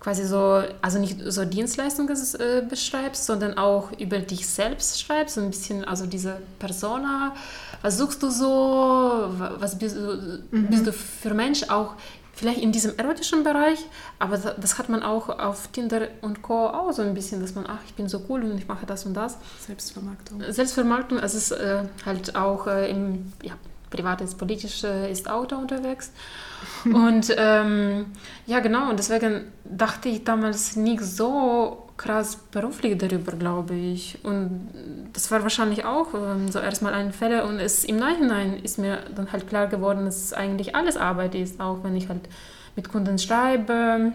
quasi 0.01 0.25
so, 0.25 0.63
also 0.83 0.99
nicht 0.99 1.19
so 1.27 1.45
Dienstleistungen 1.45 2.15
äh, 2.39 2.63
beschreibst, 2.69 3.25
sondern 3.25 3.57
auch 3.57 3.91
über 3.99 4.19
dich 4.19 4.47
selbst 4.47 5.01
schreibst, 5.01 5.37
so 5.37 5.41
ein 5.41 5.51
bisschen, 5.51 5.85
also 5.85 6.07
diese 6.07 6.39
Persona, 6.59 7.35
was 7.83 7.99
suchst 7.99 8.23
du 8.23 8.31
so, 8.31 9.31
was 9.59 9.79
bist, 9.79 9.97
mhm. 9.97 10.67
bist 10.69 10.87
du 10.87 10.93
für 10.93 11.35
Mensch, 11.35 11.65
auch 11.71 11.95
vielleicht 12.35 12.61
in 12.61 12.73
diesem 12.73 12.97
erotischen 12.97 13.45
Bereich, 13.45 13.79
aber 14.19 14.37
das 14.37 14.79
hat 14.79 14.89
man 14.89 15.03
auch 15.03 15.29
auf 15.29 15.69
Tinder 15.69 16.09
und 16.21 16.43
Co. 16.43 16.67
auch 16.67 16.93
so 16.93 17.03
ein 17.03 17.15
bisschen, 17.15 17.41
dass 17.41 17.55
man, 17.55 17.65
ach, 17.67 17.79
ich 17.87 17.95
bin 17.95 18.09
so 18.09 18.23
cool 18.29 18.43
und 18.43 18.59
ich 18.59 18.67
mache 18.67 18.87
das 18.87 19.07
und 19.07 19.15
das. 19.15 19.39
Selbstvermarktung. 19.67 20.43
Selbstvermarktung, 20.49 21.21
also 21.21 21.39
es 21.39 21.51
ist 21.51 21.59
äh, 21.59 21.85
halt 22.05 22.37
auch 22.37 22.67
äh, 22.67 22.91
im, 22.91 23.33
ja, 23.43 23.55
privates, 23.91 24.35
politische 24.35 24.89
äh, 24.89 25.13
ist 25.13 25.29
auch 25.29 25.47
da 25.47 25.57
unterwegs. 25.57 26.13
und 26.85 27.35
ähm, 27.37 28.07
ja, 28.47 28.61
genau, 28.61 28.91
und 28.91 28.99
deswegen 28.99 29.53
dachte 29.65 30.09
ich 30.09 30.25
damals 30.25 30.77
nicht 30.77 31.03
so 31.03 31.85
krass 31.97 32.37
beruflich 32.51 32.99
darüber, 32.99 33.33
glaube 33.33 33.75
ich. 33.75 34.19
Und 34.25 34.69
das 35.13 35.31
war 35.31 35.43
wahrscheinlich 35.43 35.85
auch 35.85 36.09
ähm, 36.15 36.51
so 36.51 36.59
erstmal 36.59 36.95
ein 36.95 37.13
Fälle. 37.13 37.45
Und 37.47 37.61
es 37.61 37.85
im 37.85 37.97
Nachhinein 37.97 38.59
ist 38.63 38.79
mir 38.79 38.99
dann 39.15 39.31
halt 39.33 39.49
klar 39.49 39.69
geworden, 39.69 40.05
dass 40.05 40.33
eigentlich 40.33 40.75
alles 40.75 40.97
Arbeit 40.97 41.35
ist, 41.35 41.61
auch 41.61 41.85
wenn 41.85 41.97
ich 41.97 42.09
halt 42.09 42.29
mit 42.77 42.89
Kunden 42.89 43.19
schreibe 43.19 44.13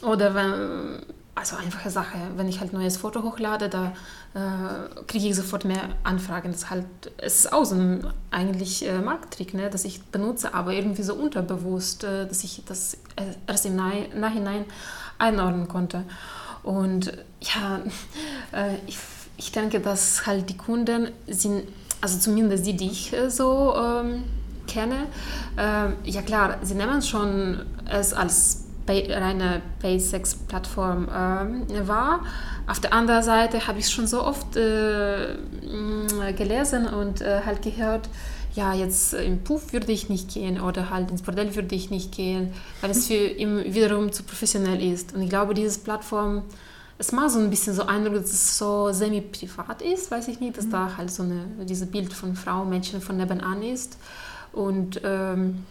oder 0.00 0.34
wenn, 0.34 1.02
also 1.34 1.56
einfache 1.56 1.90
Sache, 1.90 2.18
wenn 2.36 2.48
ich 2.48 2.60
halt 2.60 2.72
neues 2.72 2.98
Foto 2.98 3.22
hochlade, 3.22 3.70
da 3.70 3.92
äh, 4.34 5.02
kriege 5.06 5.28
ich 5.28 5.34
sofort 5.34 5.64
mehr 5.64 5.88
Anfragen. 6.04 6.52
Das 6.52 6.68
halt, 6.68 6.86
es 7.16 7.40
ist 7.40 7.52
auch 7.52 7.64
so 7.64 7.74
ein 7.74 8.06
eigentlich 8.30 8.86
äh, 8.86 9.00
Markttrick, 9.00 9.54
ne, 9.54 9.70
dass 9.70 9.84
ich 9.84 10.02
benutze, 10.02 10.52
aber 10.52 10.74
irgendwie 10.74 11.02
so 11.02 11.14
unterbewusst, 11.14 12.04
äh, 12.04 12.26
dass 12.26 12.44
ich 12.44 12.62
das 12.66 12.98
erst 13.46 13.64
im 13.64 13.76
Nachhinein 13.76 14.66
einordnen 15.18 15.68
konnte. 15.68 16.04
Und 16.62 17.12
ja, 17.40 17.80
äh, 18.52 18.76
ich, 18.86 18.98
ich 19.38 19.52
denke, 19.52 19.80
dass 19.80 20.26
halt 20.26 20.50
die 20.50 20.56
Kunden 20.56 21.10
sind, 21.26 21.64
also 22.02 22.18
zumindest 22.18 22.66
die, 22.66 22.76
die 22.76 22.90
ich 22.90 23.12
äh, 23.14 23.30
so 23.30 23.74
ähm, 23.74 24.24
kenne, 24.66 25.06
äh, 25.56 26.10
ja 26.10 26.20
klar, 26.22 26.58
sie 26.62 26.74
nehmen 26.74 27.00
schon 27.00 27.64
es 27.90 28.12
als 28.12 28.61
reine 28.88 29.62
Pay-Sex-Plattform 29.80 31.08
äh, 31.08 31.88
wahr. 31.88 32.24
Auf 32.66 32.80
der 32.80 32.92
anderen 32.92 33.22
Seite 33.22 33.66
habe 33.66 33.78
ich 33.78 33.88
schon 33.88 34.06
so 34.06 34.22
oft 34.24 34.56
äh, 34.56 35.36
gelesen 36.36 36.86
und 36.86 37.20
äh, 37.20 37.42
halt 37.44 37.62
gehört, 37.62 38.08
ja, 38.54 38.74
jetzt 38.74 39.14
im 39.14 39.42
Puff 39.44 39.72
würde 39.72 39.90
ich 39.92 40.08
nicht 40.08 40.32
gehen 40.32 40.60
oder 40.60 40.90
halt 40.90 41.10
ins 41.10 41.22
Bordell 41.22 41.54
würde 41.54 41.74
ich 41.74 41.90
nicht 41.90 42.12
gehen, 42.12 42.52
weil 42.80 42.90
es 42.90 43.06
für 43.06 43.14
ihn 43.14 43.72
wiederum 43.72 44.12
zu 44.12 44.22
professionell 44.24 44.82
ist. 44.82 45.14
Und 45.14 45.22
ich 45.22 45.30
glaube, 45.30 45.54
diese 45.54 45.78
Plattform, 45.80 46.42
es 46.98 47.12
macht 47.12 47.30
so 47.30 47.38
ein 47.38 47.48
bisschen 47.48 47.74
so 47.74 47.84
Eindruck, 47.84 48.14
dass 48.16 48.32
es 48.32 48.58
so 48.58 48.92
semi-privat 48.92 49.80
ist, 49.80 50.10
weiß 50.10 50.28
ich 50.28 50.40
nicht, 50.40 50.58
dass 50.58 50.66
mhm. 50.66 50.70
da 50.70 50.96
halt 50.98 51.10
so 51.10 51.22
eine, 51.22 51.46
dieses 51.64 51.90
Bild 51.90 52.12
von 52.12 52.34
Frau, 52.34 52.64
Mädchen 52.64 53.00
von 53.00 53.16
nebenan 53.16 53.62
ist. 53.62 53.96
Und 54.52 55.00
ähm, 55.02 55.64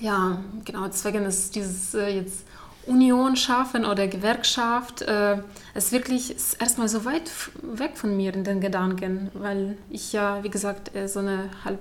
ja, 0.00 0.38
genau, 0.64 0.86
deswegen 0.86 1.24
ist 1.24 1.54
dieses 1.54 1.94
äh, 1.94 2.08
jetzt 2.08 2.44
Union 2.86 3.36
schaffen 3.36 3.84
oder 3.84 4.06
Gewerkschaft, 4.06 5.02
äh, 5.02 5.38
ist 5.74 5.92
wirklich 5.92 6.36
erstmal 6.60 6.88
so 6.88 7.04
weit 7.04 7.30
weg 7.62 7.96
von 7.96 8.16
mir 8.16 8.32
in 8.32 8.44
den 8.44 8.60
Gedanken, 8.60 9.30
weil 9.34 9.76
ich 9.90 10.12
ja, 10.12 10.42
wie 10.44 10.50
gesagt, 10.50 10.94
äh, 10.94 11.08
so 11.08 11.20
eine 11.20 11.50
halb 11.64 11.80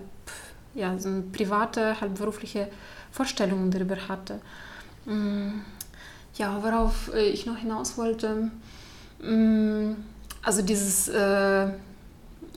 ja, 0.75 0.97
so 0.99 1.09
eine 1.09 1.21
private, 1.21 1.99
halbberufliche 1.99 2.67
Vorstellung 3.11 3.71
darüber 3.71 3.95
hatte. 4.07 4.41
Mm, 5.05 5.61
ja, 6.35 6.61
worauf 6.61 7.13
äh, 7.13 7.29
ich 7.29 7.45
noch 7.45 7.57
hinaus 7.57 7.97
wollte, 7.97 8.51
mm, 9.21 9.93
also 10.43 10.61
dieses 10.61 11.07
äh, 11.07 11.69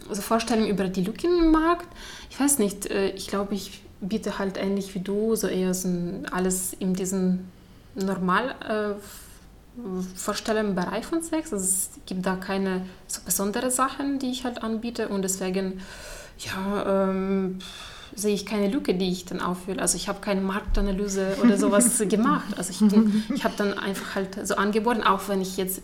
also 0.09 0.23
Vorstellung 0.23 0.67
über 0.69 0.85
die 0.89 1.03
Lücken 1.03 1.39
im 1.39 1.53
Markt, 1.53 1.87
ich 2.29 2.39
weiß 2.39 2.59
nicht, 2.59 2.87
äh, 2.87 3.11
ich 3.11 3.29
glaube, 3.29 3.55
ich 3.55 3.83
biete 4.01 4.39
halt 4.39 4.57
ähnlich 4.59 4.95
wie 4.95 5.01
du 5.01 5.35
so 5.35 5.49
eher 5.49 5.75
so 5.75 5.89
alles 6.31 6.73
in 6.73 6.95
diesem 6.95 7.49
normal 7.95 8.55
vorstellenden 10.17 10.75
Bereich 10.75 11.07
von 11.07 11.23
Sex. 11.23 11.53
Also 11.53 11.65
es 11.65 11.91
gibt 12.07 12.27
da 12.27 12.37
keine 12.37 12.85
so 13.07 13.21
besondere 13.25 13.71
Sachen, 13.71 14.19
die 14.19 14.31
ich 14.31 14.45
halt 14.45 14.63
anbiete 14.63 15.09
und 15.09 15.23
deswegen, 15.23 15.81
ja, 16.39 17.11
ähm, 17.11 17.59
sehe 18.15 18.35
ich 18.35 18.47
keine 18.47 18.69
Lücke, 18.69 18.95
die 18.95 19.11
ich 19.11 19.27
dann 19.27 19.41
auffülle. 19.41 19.81
Also 19.81 19.97
ich 19.97 20.09
habe 20.09 20.21
keine 20.21 20.41
Marktanalyse 20.41 21.37
oder 21.43 21.57
sowas 21.57 22.03
gemacht. 22.09 22.57
Also 22.57 22.71
ich, 22.71 22.93
ich 23.35 23.45
habe 23.45 23.55
dann 23.57 23.75
einfach 23.75 24.17
halt 24.17 24.47
so 24.47 24.57
angeboten, 24.57 25.03
auch 25.03 25.29
wenn 25.29 25.41
ich 25.41 25.57
jetzt 25.57 25.83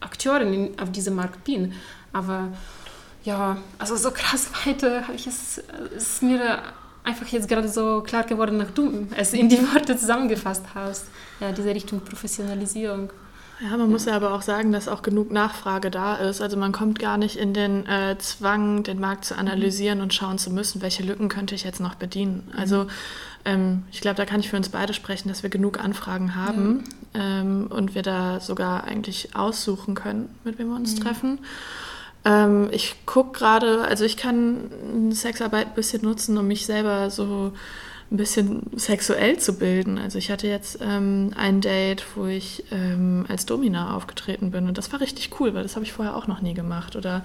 Akteurin 0.00 0.70
auf 0.80 0.90
diesem 0.90 1.14
Markt 1.14 1.44
bin. 1.44 1.72
Aber 2.12 2.48
ja, 3.24 3.58
also 3.78 3.96
so 3.96 4.10
krass 4.10 4.50
weiter 4.66 5.02
habe 5.02 5.14
ich 5.14 5.26
es, 5.26 5.62
ist 5.96 6.22
mir 6.22 6.58
einfach 7.04 7.26
jetzt 7.28 7.48
gerade 7.48 7.68
so 7.68 8.02
klar 8.02 8.24
geworden, 8.24 8.58
nach 8.58 8.70
du 8.70 9.06
es 9.16 9.32
in 9.32 9.48
die 9.48 9.58
Worte 9.72 9.96
zusammengefasst 9.96 10.64
hast. 10.74 11.06
Ja, 11.40 11.52
diese 11.52 11.74
Richtung 11.74 12.00
Professionalisierung. 12.00 13.10
Ja, 13.60 13.76
man 13.76 13.90
muss 13.90 14.04
ja 14.04 14.14
aber 14.14 14.34
auch 14.34 14.42
sagen, 14.42 14.70
dass 14.70 14.86
auch 14.86 15.02
genug 15.02 15.32
Nachfrage 15.32 15.90
da 15.90 16.14
ist. 16.14 16.40
Also 16.40 16.56
man 16.56 16.70
kommt 16.70 17.00
gar 17.00 17.18
nicht 17.18 17.36
in 17.36 17.54
den 17.54 17.86
äh, 17.86 18.16
Zwang, 18.18 18.84
den 18.84 19.00
Markt 19.00 19.24
zu 19.24 19.36
analysieren 19.36 19.98
mhm. 19.98 20.04
und 20.04 20.14
schauen 20.14 20.38
zu 20.38 20.50
müssen, 20.50 20.80
welche 20.80 21.02
Lücken 21.02 21.28
könnte 21.28 21.56
ich 21.56 21.64
jetzt 21.64 21.80
noch 21.80 21.96
bedienen. 21.96 22.44
Mhm. 22.52 22.58
Also 22.58 22.86
ähm, 23.44 23.82
ich 23.90 24.00
glaube, 24.00 24.16
da 24.16 24.26
kann 24.26 24.40
ich 24.40 24.50
für 24.50 24.56
uns 24.56 24.68
beide 24.68 24.94
sprechen, 24.94 25.28
dass 25.28 25.42
wir 25.42 25.50
genug 25.50 25.80
Anfragen 25.80 26.36
haben 26.36 26.84
ja. 27.14 27.40
ähm, 27.40 27.66
und 27.68 27.96
wir 27.96 28.02
da 28.02 28.38
sogar 28.38 28.84
eigentlich 28.84 29.34
aussuchen 29.34 29.96
können, 29.96 30.28
mit 30.44 30.58
wem 30.58 30.68
wir 30.68 30.76
uns 30.76 30.94
mhm. 30.94 31.00
treffen. 31.00 31.38
Ähm, 32.24 32.68
ich 32.72 32.94
gucke 33.06 33.38
gerade, 33.38 33.82
also 33.82 34.04
ich 34.04 34.16
kann 34.16 35.10
Sexarbeit 35.10 35.68
ein 35.68 35.74
bisschen 35.74 36.02
nutzen, 36.02 36.36
um 36.38 36.46
mich 36.46 36.66
selber 36.66 37.10
so 37.10 37.52
ein 38.10 38.16
bisschen 38.16 38.62
sexuell 38.74 39.38
zu 39.38 39.58
bilden. 39.58 39.98
Also 39.98 40.18
ich 40.18 40.30
hatte 40.30 40.48
jetzt 40.48 40.78
ähm, 40.80 41.32
ein 41.36 41.60
Date, 41.60 42.04
wo 42.14 42.26
ich 42.26 42.64
ähm, 42.70 43.26
als 43.28 43.44
Domina 43.44 43.94
aufgetreten 43.94 44.50
bin 44.50 44.66
und 44.66 44.78
das 44.78 44.90
war 44.92 45.00
richtig 45.00 45.38
cool, 45.38 45.52
weil 45.52 45.62
das 45.62 45.76
habe 45.76 45.84
ich 45.84 45.92
vorher 45.92 46.16
auch 46.16 46.26
noch 46.26 46.40
nie 46.40 46.54
gemacht. 46.54 46.96
Oder 46.96 47.22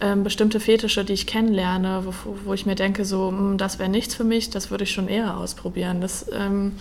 ähm, 0.00 0.22
bestimmte 0.22 0.60
Fetische, 0.60 1.04
die 1.04 1.14
ich 1.14 1.26
kennenlerne, 1.26 2.04
wo, 2.04 2.36
wo 2.44 2.54
ich 2.54 2.64
mir 2.64 2.76
denke, 2.76 3.04
so, 3.04 3.30
mh, 3.30 3.38
hm, 3.38 3.58
das 3.58 3.78
wäre 3.78 3.90
nichts 3.90 4.14
für 4.14 4.24
mich, 4.24 4.50
das 4.50 4.70
würde 4.70 4.84
ich 4.84 4.92
schon 4.92 5.08
eher 5.08 5.36
ausprobieren. 5.36 6.00
Das, 6.00 6.26
ähm, 6.32 6.76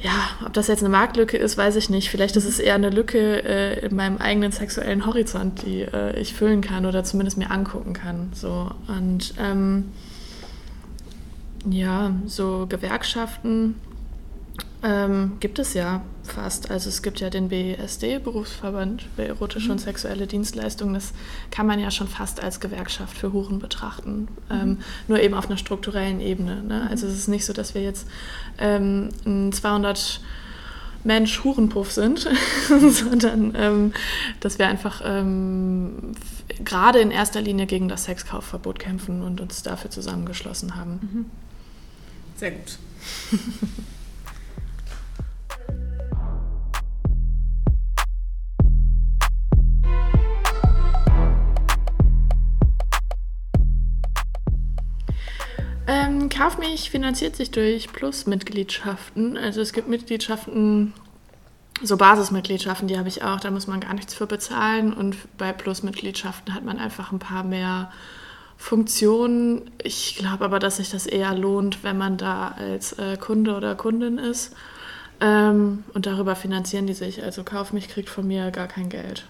ja, 0.00 0.46
ob 0.46 0.52
das 0.52 0.68
jetzt 0.68 0.80
eine 0.80 0.90
Marktlücke 0.90 1.36
ist, 1.36 1.56
weiß 1.56 1.76
ich 1.76 1.90
nicht. 1.90 2.10
Vielleicht 2.10 2.36
ist 2.36 2.44
es 2.44 2.60
eher 2.60 2.76
eine 2.76 2.90
Lücke 2.90 3.42
äh, 3.44 3.86
in 3.86 3.96
meinem 3.96 4.18
eigenen 4.18 4.52
sexuellen 4.52 5.06
Horizont, 5.06 5.62
die 5.62 5.82
äh, 5.82 6.18
ich 6.18 6.34
füllen 6.34 6.60
kann 6.60 6.86
oder 6.86 7.02
zumindest 7.02 7.36
mir 7.36 7.50
angucken 7.50 7.94
kann. 7.94 8.30
So 8.32 8.70
und 8.86 9.34
ähm, 9.40 9.86
ja, 11.68 12.12
so 12.26 12.66
Gewerkschaften 12.68 13.74
ähm, 14.82 15.38
gibt 15.40 15.58
es 15.58 15.74
ja 15.74 16.02
fast. 16.22 16.70
Also 16.70 16.88
es 16.88 17.02
gibt 17.02 17.20
ja 17.20 17.30
den 17.30 17.48
BESD, 17.48 18.22
Berufsverband 18.22 19.06
für 19.16 19.26
erotische 19.26 19.66
mhm. 19.66 19.72
und 19.72 19.78
sexuelle 19.80 20.26
Dienstleistungen. 20.26 20.94
Das 20.94 21.12
kann 21.50 21.66
man 21.66 21.80
ja 21.80 21.90
schon 21.90 22.06
fast 22.06 22.42
als 22.42 22.60
Gewerkschaft 22.60 23.16
für 23.16 23.32
Huren 23.32 23.58
betrachten. 23.58 24.28
Mhm. 24.48 24.60
Ähm, 24.60 24.78
nur 25.08 25.20
eben 25.20 25.34
auf 25.34 25.46
einer 25.46 25.56
strukturellen 25.56 26.20
Ebene. 26.20 26.62
Ne? 26.62 26.86
Also 26.88 27.06
es 27.06 27.14
ist 27.14 27.28
nicht 27.28 27.44
so, 27.44 27.52
dass 27.52 27.74
wir 27.74 27.82
jetzt 27.82 28.06
ähm, 28.58 29.08
ein 29.26 29.52
200 29.52 30.20
Mensch 31.02 31.42
Hurenpuff 31.42 31.90
sind, 31.90 32.28
sondern 32.68 33.54
ähm, 33.56 33.92
dass 34.40 34.58
wir 34.58 34.68
einfach 34.68 35.02
ähm, 35.04 36.12
gerade 36.62 37.00
in 37.00 37.10
erster 37.10 37.40
Linie 37.40 37.66
gegen 37.66 37.88
das 37.88 38.04
Sexkaufverbot 38.04 38.78
kämpfen 38.78 39.22
und 39.22 39.40
uns 39.40 39.62
dafür 39.62 39.90
zusammengeschlossen 39.90 40.76
haben. 40.76 41.00
Mhm. 41.00 41.24
Sehr 42.36 42.52
gut. 42.52 42.78
Ähm, 55.88 56.28
Kauf 56.28 56.58
mich 56.58 56.90
finanziert 56.90 57.34
sich 57.34 57.50
durch 57.50 57.90
Plus-Mitgliedschaften. 57.90 59.38
Also 59.38 59.62
es 59.62 59.72
gibt 59.72 59.88
Mitgliedschaften, 59.88 60.92
so 61.82 61.96
Basismitgliedschaften, 61.96 62.88
die 62.88 62.98
habe 62.98 63.08
ich 63.08 63.22
auch, 63.22 63.40
da 63.40 63.50
muss 63.50 63.66
man 63.66 63.80
gar 63.80 63.94
nichts 63.94 64.12
für 64.12 64.26
bezahlen. 64.26 64.92
Und 64.92 65.16
bei 65.38 65.50
Plus-Mitgliedschaften 65.54 66.52
hat 66.54 66.62
man 66.62 66.78
einfach 66.78 67.10
ein 67.10 67.18
paar 67.18 67.42
mehr 67.42 67.90
Funktion. 68.58 69.70
Ich 69.82 70.16
glaube 70.16 70.44
aber, 70.44 70.58
dass 70.58 70.76
sich 70.76 70.90
das 70.90 71.06
eher 71.06 71.34
lohnt, 71.34 71.82
wenn 71.82 71.96
man 71.96 72.18
da 72.18 72.48
als 72.58 72.92
äh, 72.98 73.16
Kunde 73.16 73.56
oder 73.56 73.74
Kundin 73.74 74.18
ist. 74.18 74.54
Ähm, 75.22 75.84
und 75.94 76.04
darüber 76.04 76.36
finanzieren 76.36 76.86
die 76.86 76.92
sich. 76.92 77.22
Also 77.24 77.44
Kauf 77.44 77.72
mich 77.72 77.88
kriegt 77.88 78.10
von 78.10 78.26
mir 78.26 78.50
gar 78.50 78.68
kein 78.68 78.90
Geld. 78.90 79.24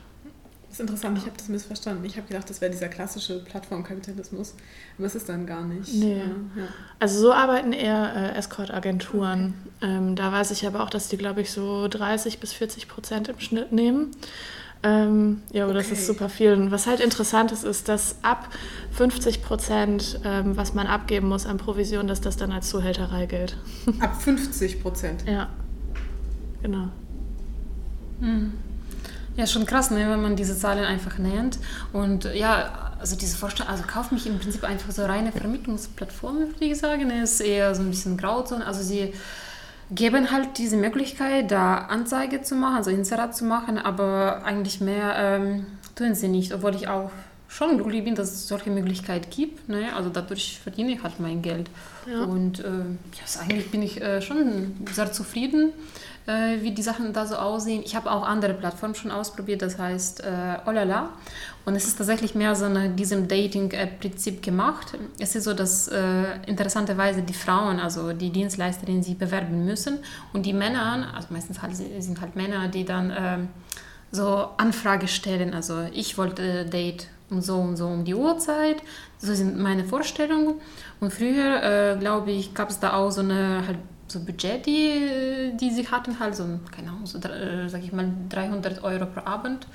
Das 0.69 0.75
ist 0.75 0.81
interessant, 0.81 1.17
ich 1.17 1.25
habe 1.25 1.37
das 1.37 1.49
missverstanden. 1.49 2.05
Ich 2.05 2.17
habe 2.19 2.27
gedacht, 2.29 2.49
das 2.51 2.61
wäre 2.61 2.71
dieser 2.71 2.89
klassische 2.89 3.43
Plattformkapitalismus, 3.43 4.55
aber 4.99 5.07
es 5.07 5.15
ist 5.15 5.29
dann 5.29 5.47
gar 5.47 5.65
nicht. 5.65 5.95
Nee. 5.95 6.19
Ja. 6.19 6.69
Also 6.99 7.21
so 7.21 7.33
arbeiten 7.33 7.73
eher 7.73 8.15
äh, 8.15 8.39
Escort-Agenturen. 8.39 9.55
Okay. 9.81 9.91
Ähm, 9.91 10.15
da 10.15 10.31
weiß 10.31 10.51
ich 10.51 10.67
aber 10.67 10.83
auch, 10.83 10.91
dass 10.91 11.09
die, 11.09 11.17
glaube 11.17 11.41
ich, 11.41 11.53
so 11.53 11.89
30 11.89 12.39
bis 12.39 12.53
40 12.53 12.87
Prozent 12.87 13.29
im 13.29 13.41
Schnitt 13.41 13.73
nehmen. 13.73 14.11
Ähm, 14.83 15.43
ja, 15.53 15.65
aber 15.65 15.73
okay. 15.73 15.89
das 15.89 15.99
ist 15.99 16.07
super 16.07 16.29
viel. 16.29 16.53
Und 16.53 16.71
was 16.71 16.87
halt 16.87 17.01
interessant 17.01 17.51
ist, 17.51 17.65
ist, 17.65 17.89
dass 17.89 18.17
ab 18.23 18.49
50 18.93 19.43
Prozent, 19.43 20.21
ähm, 20.25 20.57
was 20.57 20.75
man 20.75 20.87
abgeben 20.87 21.29
muss 21.29 21.47
an 21.47 21.57
Provision, 21.57 22.07
dass 22.07 22.21
das 22.21 22.37
dann 22.37 22.53
als 22.53 22.69
Zuhälterei 22.69 23.27
gilt. 23.27 23.57
Ab 24.01 24.21
50 24.21 24.83
Prozent? 24.83 25.25
Ja, 25.27 25.49
genau. 26.63 26.89
Hm. 28.21 28.53
Ja, 29.39 29.47
schon 29.47 29.67
krass, 29.67 29.93
ne, 29.93 30.11
wenn 30.11 30.21
man 30.21 30.35
diese 30.35 30.59
Zahlen 30.59 30.85
einfach 30.85 31.17
nennt. 31.19 31.61
Und 31.93 32.25
ja, 32.35 32.91
also 32.99 33.15
diese 33.15 33.37
Vorstellung, 33.37 33.71
also 33.71 33.85
kauft 33.87 34.11
mich 34.11 34.27
im 34.27 34.41
Prinzip 34.41 34.65
einfach 34.65 34.91
so 34.91 35.05
reine 35.05 35.31
Vermittlungsplattform, 35.31 36.39
würde 36.39 36.65
ich 36.65 36.77
sagen, 36.77 37.07
ne, 37.07 37.23
ist 37.23 37.41
eher 37.41 37.73
so 37.77 37.83
ein 37.83 37.91
bisschen 37.91 38.17
Grauzone. 38.17 38.67
Also 38.67 38.83
sie 38.83 39.15
geben 39.93 40.33
halt 40.33 40.59
diese 40.59 40.77
Möglichkeit, 40.77 41.53
da 41.53 41.77
Anzeige 41.77 42.43
zu 42.43 42.57
machen, 42.57 42.79
also 42.79 42.91
Inserat 42.91 43.37
zu 43.37 43.45
machen, 43.45 43.79
aber 43.79 44.43
eigentlich 44.45 44.81
mehr 44.81 45.15
ähm, 45.17 45.67
tun 45.95 46.17
sie 46.17 46.27
nicht, 46.27 46.53
obwohl 46.53 46.75
ich 46.75 46.89
auch 46.89 47.13
schon 47.49 47.79
glücklich 47.79 48.05
bin, 48.05 48.15
dass 48.15 48.31
es 48.31 48.47
solche 48.47 48.71
Möglichkeiten 48.71 49.29
gibt. 49.31 49.69
Ne? 49.69 49.95
Also 49.97 50.11
dadurch 50.11 50.61
verdiene 50.63 50.93
ich 50.93 51.03
halt 51.03 51.19
mein 51.19 51.41
Geld. 51.41 51.69
Ja. 52.07 52.25
Und 52.25 52.61
äh, 52.61 52.69
ja, 52.69 53.41
eigentlich 53.41 53.71
bin 53.71 53.83
ich 53.83 54.01
äh, 54.03 54.21
schon 54.21 54.77
sehr 54.93 55.11
zufrieden, 55.11 55.73
äh, 56.27 56.61
wie 56.61 56.73
die 56.73 56.83
Sachen 56.83 57.15
da 57.15 57.27
so 57.27 57.37
aussehen. 57.37 57.83
Ich 57.85 57.97
habe 57.97 58.11
auch 58.11 58.23
andere 58.23 58.53
Plattformen 58.53 58.95
schon 58.95 59.11
ausprobiert, 59.11 59.63
das 59.63 59.79
heißt 59.79 60.21
äh, 60.21 60.59
Olala. 60.67 61.09
Und 61.65 61.75
es 61.75 61.87
ist 61.87 61.97
tatsächlich 61.97 62.35
mehr 62.35 62.55
so 62.55 62.69
nach 62.69 62.95
diesem 62.95 63.29
Dating-Prinzip 63.29 64.43
gemacht. 64.43 64.99
Es 65.19 65.35
ist 65.35 65.45
so, 65.45 65.55
dass 65.55 65.89
äh, 65.89 66.25
interessanterweise 66.47 67.23
die 67.23 67.35
Frauen, 67.35 67.81
also 67.81 68.13
die 68.13 68.31
Dienstleisterinnen, 68.31 69.03
sich 69.03 69.17
bewerben 69.17 69.65
müssen. 69.65 69.99
Und 70.35 70.45
die 70.45 70.53
Männer, 70.53 71.13
also 71.15 71.29
meistens 71.31 71.63
halt, 71.63 71.75
sind 71.77 72.21
halt 72.21 72.37
Männer, 72.37 72.69
die 72.69 72.85
dann 72.85 73.11
äh, 73.11 73.39
so 74.13 74.49
Anfrage 74.59 75.09
stellen. 75.09 75.55
Also 75.55 75.87
ich 75.93 76.19
wollte 76.19 76.67
Date 76.67 77.07
um 77.31 77.41
so 77.41 77.57
und 77.57 77.77
so 77.77 77.87
um 77.87 78.05
die 78.05 78.15
Uhrzeit. 78.15 78.83
So 79.19 79.35
sind 79.35 79.59
meine 79.59 79.85
Vorstellungen. 79.85 80.55
Und 81.01 81.13
früher, 81.13 81.63
äh, 81.63 81.97
glaube 81.99 82.31
ich, 82.31 82.55
gab 82.55 82.71
es 82.71 82.81
da 82.81 82.95
auch 82.95 83.11
so 83.11 83.21
eine 83.21 83.67
halt 83.67 83.79
so 84.09 84.21
Budget, 84.21 84.65
die, 84.67 85.53
die 85.61 85.71
sie 85.71 85.87
hatten, 85.89 86.19
halt 86.19 86.35
so, 86.35 86.45
keine 86.75 86.89
Ahnung, 86.89 87.07
so, 87.07 87.19
äh, 87.19 87.69
sag 87.69 87.83
ich 87.83 87.93
mal, 87.93 88.11
300 88.31 88.83
Euro 88.83 89.07
pro 89.07 89.21
Abend. 89.29 89.67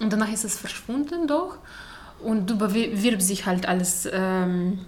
Und 0.00 0.12
danach 0.12 0.32
ist 0.32 0.44
es 0.44 0.58
verschwunden 0.58 1.26
doch. 1.26 1.58
Und 2.22 2.48
du 2.48 2.56
bewirbst 2.56 3.28
sich 3.28 3.44
halt 3.46 3.68
als, 3.68 4.08
ähm, 4.10 4.78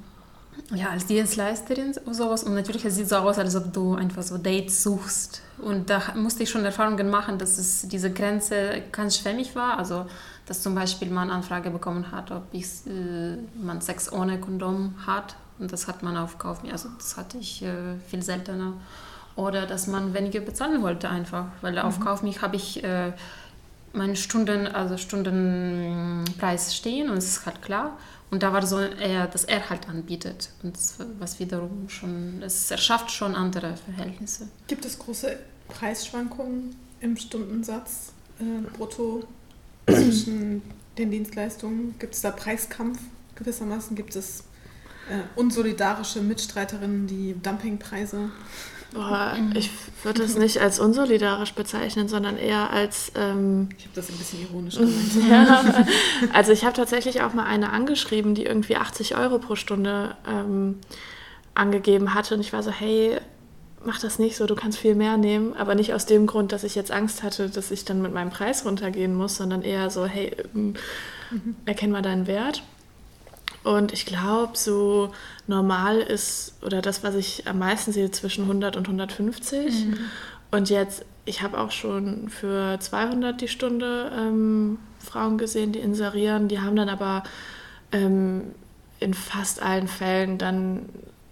ja, 0.75 0.88
als 0.88 1.07
Dienstleisterin 1.07 1.94
oder 2.05 2.14
sowas. 2.14 2.42
Und 2.42 2.55
natürlich 2.55 2.85
es 2.85 2.97
sieht 2.97 3.09
so 3.09 3.16
aus, 3.16 3.38
als 3.38 3.55
ob 3.57 3.73
du 3.73 3.94
einfach 3.94 4.23
so 4.23 4.38
Dates 4.38 4.83
suchst. 4.83 5.42
Und 5.59 5.90
da 5.90 6.14
musste 6.14 6.42
ich 6.42 6.51
schon 6.51 6.64
Erfahrungen 6.64 7.11
machen, 7.11 7.38
dass 7.38 7.59
es 7.59 7.87
diese 7.88 8.11
Grenze 8.11 8.83
ganz 8.92 9.18
schwämmig 9.18 9.55
war. 9.55 9.79
Also, 9.79 10.07
dass 10.49 10.63
zum 10.63 10.75
Beispiel 10.75 11.11
man 11.11 11.31
Anfrage 11.31 11.71
bekommen 11.71 12.11
hat, 12.11 12.31
ob 12.31 12.43
ich, 12.53 12.87
äh, 12.87 13.37
man 13.63 13.83
Sex 13.83 14.11
ohne 14.11 14.41
Kondom 14.41 14.95
hat 15.07 15.37
und 15.59 15.73
das 15.73 15.87
hat 15.87 16.03
man 16.03 16.17
auf 16.17 16.39
Kauf, 16.39 16.61
also 16.71 16.89
das 16.97 17.19
hatte 17.19 17.37
ich 17.37 17.63
äh, 17.63 17.97
viel 18.09 18.23
seltener. 18.23 18.73
Oder 19.37 19.67
dass 19.67 19.87
man 19.87 20.15
weniger 20.15 20.41
bezahlen 20.41 20.83
wollte 20.83 21.09
einfach, 21.09 21.47
weil 21.61 21.75
mhm. 21.75 21.79
auf 21.81 22.01
Kaufmich 22.01 22.41
habe 22.41 22.57
ich 22.57 22.83
äh, 22.83 23.13
meinen 23.93 24.17
Stunden, 24.17 24.67
also 24.67 24.97
Stundenpreis 24.97 26.75
stehen 26.75 27.11
und 27.11 27.19
es 27.19 27.27
ist 27.27 27.47
halt 27.47 27.61
klar. 27.63 27.99
Und 28.31 28.43
da 28.43 28.53
war 28.53 28.67
so 28.67 28.79
eher, 28.79 29.27
dass 29.27 29.45
er 29.45 29.71
halt 29.71 29.89
anbietet. 29.89 30.51
Und 30.63 30.77
das, 30.77 30.99
was 31.19 31.39
wiederum 31.39 31.89
schon, 31.89 32.43
es 32.43 32.71
erschafft 32.71 33.11
schon 33.11 33.35
andere 33.35 33.75
Verhältnisse. 33.77 34.49
Gibt 34.67 34.85
es 34.85 34.99
große 34.99 35.39
Preisschwankungen 35.69 36.77
im 37.01 37.17
Stundensatz 37.17 38.13
äh, 38.41 38.77
brutto 38.77 39.25
zwischen 39.88 40.62
den 40.96 41.11
Dienstleistungen? 41.11 41.94
Gibt 41.98 42.14
es 42.14 42.20
da 42.20 42.31
Preiskampf 42.31 42.98
gewissermaßen? 43.37 43.96
Gibt 43.96 44.16
es 44.16 44.44
äh, 45.09 45.22
unsolidarische 45.37 46.20
Mitstreiterinnen, 46.20 47.07
die 47.07 47.35
Dumpingpreise. 47.42 48.31
Boah, 48.92 49.37
ich 49.55 49.70
würde 50.03 50.22
es 50.22 50.37
nicht 50.37 50.59
als 50.61 50.79
unsolidarisch 50.81 51.53
bezeichnen, 51.53 52.09
sondern 52.09 52.38
eher 52.38 52.70
als. 52.70 53.12
Ähm, 53.16 53.68
ich 53.77 53.85
habe 53.85 53.94
das 53.94 54.09
ein 54.09 54.16
bisschen 54.16 54.42
ironisch 54.42 54.77
gemeint. 54.79 55.31
ja, 55.31 55.87
also 56.33 56.53
ich 56.53 56.64
habe 56.64 56.74
tatsächlich 56.74 57.22
auch 57.22 57.35
mal 57.35 57.44
eine 57.44 57.70
angeschrieben, 57.70 58.35
die 58.35 58.44
irgendwie 58.44 58.77
80 58.77 59.16
Euro 59.16 59.38
pro 59.38 59.57
Stunde 59.57 60.16
ähm, 60.27 60.77
angegeben 61.55 62.14
hatte. 62.14 62.35
Und 62.35 62.40
ich 62.40 62.53
war 62.53 62.62
so, 62.62 62.70
hey, 62.70 63.18
mach 63.85 64.01
das 64.01 64.19
nicht 64.19 64.37
so, 64.37 64.47
du 64.47 64.55
kannst 64.55 64.79
viel 64.79 64.95
mehr 64.95 65.17
nehmen, 65.17 65.55
aber 65.55 65.75
nicht 65.75 65.95
aus 65.95 66.07
dem 66.07 66.27
Grund, 66.27 66.53
dass 66.53 66.64
ich 66.64 66.75
jetzt 66.75 66.91
Angst 66.91 67.23
hatte, 67.23 67.49
dass 67.49 67.71
ich 67.71 67.85
dann 67.85 68.03
mit 68.03 68.12
meinem 68.12 68.31
Preis 68.31 68.64
runtergehen 68.64 69.14
muss, 69.14 69.37
sondern 69.37 69.62
eher 69.62 69.91
so, 69.91 70.07
hey, 70.07 70.37
ähm, 70.55 70.75
mhm. 71.31 71.57
erkenn 71.64 71.91
mal 71.91 72.03
deinen 72.03 72.27
Wert. 72.27 72.62
Und 73.64 73.93
ich 73.93 74.07
glaube, 74.07 74.57
so 74.57 75.12
normal 75.47 75.99
ist, 75.99 76.55
oder 76.62 76.81
das, 76.81 77.03
was 77.03 77.14
ich 77.14 77.47
am 77.47 77.59
meisten 77.59 77.93
sehe, 77.93 78.11
zwischen 78.11 78.45
100 78.45 78.77
und 78.77 78.87
150. 78.87 79.87
Mhm. 79.87 79.99
Und 80.51 80.71
jetzt, 80.71 81.05
ich 81.25 81.43
habe 81.43 81.59
auch 81.59 81.71
schon 81.71 82.29
für 82.29 82.79
200 82.79 83.41
die 83.41 83.49
Stunde 83.49 84.11
ähm, 84.17 84.79
Frauen 84.99 85.38
gesehen, 85.38 85.73
die 85.73 85.81
inserieren. 85.81 86.49
Die 86.49 86.61
haben 86.61 86.77
dann 86.77 86.88
aber 86.88 87.25
ähm, 87.93 88.55
in 89.01 89.14
fast 89.14 89.62
allen 89.62 89.88
Fällen 89.88 90.38
dann 90.38 90.88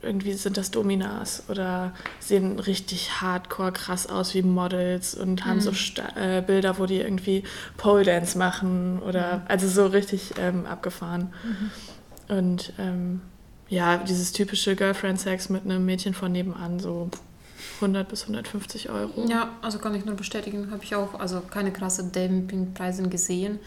irgendwie 0.06 0.32
sind 0.34 0.56
das 0.56 0.70
Dominas 0.70 1.42
oder 1.48 1.92
sehen 2.20 2.58
richtig 2.58 3.20
hardcore 3.20 3.72
krass 3.72 4.06
aus 4.06 4.34
wie 4.34 4.42
Models 4.42 5.14
und 5.14 5.44
haben 5.44 5.56
mhm. 5.56 5.62
so 5.62 5.72
Sta 5.72 6.08
äh, 6.16 6.42
Bilder, 6.42 6.78
wo 6.78 6.86
die 6.86 7.00
irgendwie 7.00 7.42
Pole 7.76 8.04
Dance 8.04 8.38
machen 8.38 9.00
oder 9.00 9.38
mhm. 9.38 9.42
also 9.48 9.68
so 9.68 9.86
richtig 9.86 10.34
ähm, 10.38 10.66
abgefahren. 10.66 11.32
Mhm. 11.44 12.36
Und 12.36 12.72
ähm, 12.78 13.20
ja, 13.68 13.96
dieses 13.98 14.32
typische 14.32 14.76
Girlfriend-Sex 14.76 15.48
mit 15.48 15.64
einem 15.64 15.84
Mädchen 15.84 16.14
von 16.14 16.32
nebenan, 16.32 16.78
so 16.78 17.10
100 17.76 18.08
bis 18.08 18.22
150 18.22 18.90
Euro. 18.90 19.26
Ja, 19.28 19.50
also 19.62 19.78
kann 19.78 19.94
ich 19.94 20.04
nur 20.04 20.14
bestätigen, 20.14 20.70
habe 20.70 20.84
ich 20.84 20.94
auch 20.94 21.18
also 21.18 21.40
keine 21.40 21.72
krasse 21.72 22.04
Dumpingpreise 22.04 23.08
gesehen. 23.08 23.58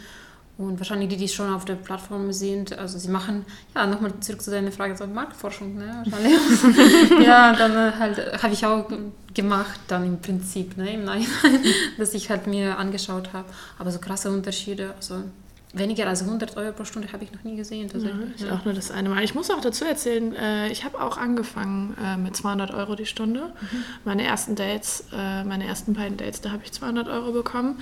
Und 0.60 0.78
wahrscheinlich 0.78 1.08
die, 1.08 1.16
die 1.16 1.30
schon 1.30 1.54
auf 1.54 1.64
der 1.64 1.76
Plattform 1.76 2.34
sind, 2.34 2.78
also 2.78 3.00
sie 3.00 3.08
machen, 3.08 3.46
ja, 3.74 3.88
nochmal 3.88 4.12
zurück 4.20 4.42
zu 4.42 4.52
deiner 4.52 4.74
Frage, 4.74 4.98
so 4.98 5.08
Marktforschung, 5.08 5.76
ne, 5.76 6.04
wahrscheinlich. 6.04 7.26
ja, 7.26 7.56
dann 7.56 7.72
äh, 7.72 7.94
halt, 7.98 8.44
habe 8.44 8.54
ich 8.54 8.66
auch 8.66 8.86
gemacht, 9.34 9.80
dann 9.88 10.06
im 10.06 10.20
Prinzip, 10.20 10.76
ne, 10.76 10.96
im 10.96 11.06
Nachhinein, 11.06 11.64
dass 11.98 12.14
ich 12.14 12.30
halt 12.30 12.46
mir 12.46 12.78
angeschaut 12.78 13.32
habe. 13.32 13.48
Aber 13.78 13.90
so 13.90 14.00
krasse 14.00 14.30
Unterschiede, 14.32 14.94
also 14.98 15.24
Weniger 15.72 16.08
als 16.08 16.24
100 16.24 16.58
Euro 16.58 16.74
pro 16.74 16.84
Stunde 16.84 17.14
habe 17.14 17.24
ich 17.24 17.32
noch 17.32 17.44
nie 17.44 17.56
gesehen. 17.56 17.88
Tatsächlich. 17.90 18.42
Ja, 18.42 18.56
auch 18.56 18.66
nur 18.66 18.74
das 18.74 18.90
eine 18.90 19.08
Mal. 19.08 19.24
Ich 19.24 19.36
muss 19.36 19.52
auch 19.52 19.62
dazu 19.62 19.86
erzählen, 19.86 20.36
äh, 20.36 20.70
ich 20.70 20.84
habe 20.84 21.00
auch 21.00 21.18
angefangen 21.18 21.96
äh, 22.04 22.18
mit 22.18 22.36
200 22.36 22.74
Euro 22.74 22.96
die 22.96 23.06
Stunde. 23.06 23.54
Mhm. 23.62 23.84
Meine 24.04 24.24
ersten 24.26 24.56
Dates, 24.56 25.06
meine 25.12 25.68
ersten 25.68 25.94
beiden 25.94 26.18
Dates, 26.18 26.42
da 26.42 26.52
habe 26.52 26.64
ich 26.66 26.72
200 26.72 27.08
Euro 27.08 27.32
bekommen. 27.32 27.80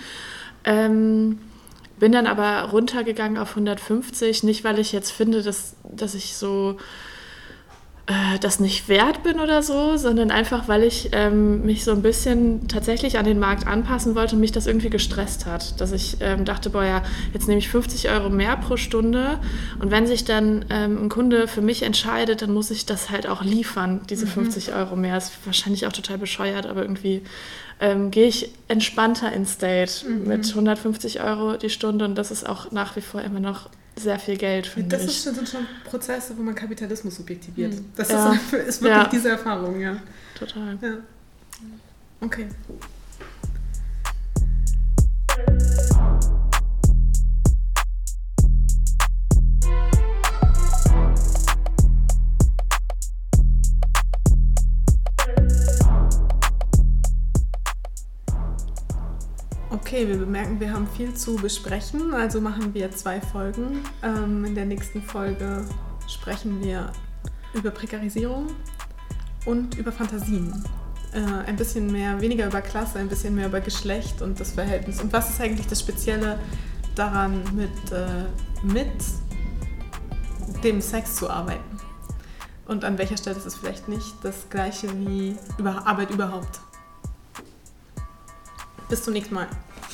Ähm, 0.65 1.39
bin 1.99 2.11
dann 2.11 2.27
aber 2.27 2.69
runtergegangen 2.71 3.37
auf 3.37 3.51
150, 3.51 4.43
nicht 4.43 4.63
weil 4.63 4.79
ich 4.79 4.91
jetzt 4.91 5.11
finde, 5.11 5.41
dass, 5.41 5.75
dass 5.83 6.15
ich 6.15 6.35
so 6.35 6.77
äh, 8.07 8.39
das 8.39 8.61
nicht 8.61 8.87
wert 8.87 9.21
bin 9.23 9.39
oder 9.41 9.61
so, 9.61 9.97
sondern 9.97 10.31
einfach, 10.31 10.69
weil 10.69 10.83
ich 10.83 11.09
ähm, 11.11 11.65
mich 11.65 11.83
so 11.83 11.91
ein 11.91 12.01
bisschen 12.01 12.69
tatsächlich 12.69 13.17
an 13.17 13.25
den 13.25 13.37
Markt 13.37 13.67
anpassen 13.67 14.15
wollte 14.15 14.35
und 14.35 14.41
mich 14.41 14.53
das 14.53 14.65
irgendwie 14.65 14.89
gestresst 14.89 15.45
hat. 15.45 15.79
Dass 15.81 15.91
ich 15.91 16.17
ähm, 16.21 16.45
dachte, 16.45 16.69
boah, 16.69 16.85
ja, 16.85 17.03
jetzt 17.33 17.49
nehme 17.49 17.59
ich 17.59 17.67
50 17.67 18.09
Euro 18.09 18.29
mehr 18.29 18.55
pro 18.55 18.77
Stunde 18.77 19.39
und 19.79 19.91
wenn 19.91 20.07
sich 20.07 20.23
dann 20.23 20.65
ähm, 20.69 21.05
ein 21.05 21.09
Kunde 21.09 21.49
für 21.49 21.61
mich 21.61 21.83
entscheidet, 21.83 22.41
dann 22.41 22.53
muss 22.53 22.71
ich 22.71 22.85
das 22.85 23.09
halt 23.09 23.27
auch 23.27 23.43
liefern, 23.43 23.99
diese 24.09 24.25
mhm. 24.25 24.31
50 24.31 24.73
Euro 24.73 24.95
mehr. 24.95 25.17
Ist 25.17 25.33
wahrscheinlich 25.45 25.85
auch 25.85 25.93
total 25.93 26.17
bescheuert, 26.17 26.65
aber 26.65 26.83
irgendwie 26.83 27.23
ähm, 27.79 28.11
gehe 28.11 28.27
ich 28.27 28.51
entspannter 28.67 29.31
ins 29.31 29.57
Date 29.57 30.05
mhm. 30.07 30.27
mit 30.27 30.49
150 30.49 31.21
Euro 31.21 31.57
die 31.57 31.69
Stunde 31.69 32.05
und 32.05 32.15
das 32.15 32.31
ist 32.31 32.47
auch 32.47 32.71
nach 32.71 32.95
wie 32.95 33.01
vor 33.01 33.21
immer 33.21 33.39
noch 33.39 33.69
sehr 33.95 34.19
viel 34.19 34.37
Geld, 34.37 34.67
finde 34.67 34.95
das 34.95 35.05
ich. 35.05 35.23
Das 35.23 35.35
sind 35.35 35.49
schon 35.49 35.65
Prozesse, 35.85 36.37
wo 36.37 36.43
man 36.43 36.53
Kapitalismus 36.53 37.15
subjektiviert. 37.15 37.73
Hm. 37.73 37.85
Das 37.95 38.09
ja. 38.09 38.33
ist, 38.33 38.53
ist, 38.53 38.81
wirklich 38.81 39.03
ja. 39.03 39.09
diese 39.09 39.29
Erfahrung, 39.29 39.79
ja. 39.79 39.97
Total. 40.37 40.77
Ja. 40.81 40.97
Okay. 42.21 42.47
Okay, 59.87 60.05
wir 60.05 60.17
bemerken, 60.17 60.59
wir 60.59 60.73
haben 60.73 60.85
viel 60.85 61.13
zu 61.13 61.37
besprechen, 61.37 62.13
also 62.13 62.41
machen 62.41 62.73
wir 62.73 62.91
zwei 62.91 63.21
Folgen. 63.21 63.85
Ähm, 64.03 64.43
in 64.43 64.53
der 64.53 64.65
nächsten 64.65 65.01
Folge 65.01 65.63
sprechen 66.09 66.61
wir 66.61 66.91
über 67.53 67.71
Prekarisierung 67.71 68.47
und 69.45 69.75
über 69.77 69.93
Fantasien. 69.93 70.61
Äh, 71.13 71.21
ein 71.47 71.55
bisschen 71.55 71.89
mehr, 71.89 72.19
weniger 72.19 72.47
über 72.47 72.59
Klasse, 72.59 72.99
ein 72.99 73.07
bisschen 73.07 73.33
mehr 73.33 73.47
über 73.47 73.61
Geschlecht 73.61 74.21
und 74.21 74.37
das 74.41 74.51
Verhältnis. 74.51 75.01
Und 75.01 75.13
was 75.13 75.29
ist 75.29 75.39
eigentlich 75.39 75.67
das 75.67 75.79
Spezielle 75.79 76.37
daran, 76.93 77.41
mit, 77.55 77.91
äh, 77.93 78.25
mit 78.63 78.91
dem 80.65 80.81
Sex 80.81 81.15
zu 81.15 81.29
arbeiten? 81.29 81.79
Und 82.65 82.83
an 82.83 82.97
welcher 82.97 83.15
Stelle 83.15 83.37
ist 83.37 83.45
es 83.45 83.55
vielleicht 83.55 83.87
nicht 83.87 84.15
das 84.21 84.49
gleiche 84.49 84.89
wie 84.99 85.37
über 85.57 85.87
Arbeit 85.87 86.11
überhaupt? 86.11 86.59
Bis 88.89 89.01
zum 89.01 89.13
nächsten 89.13 89.33
Mal. 89.33 89.47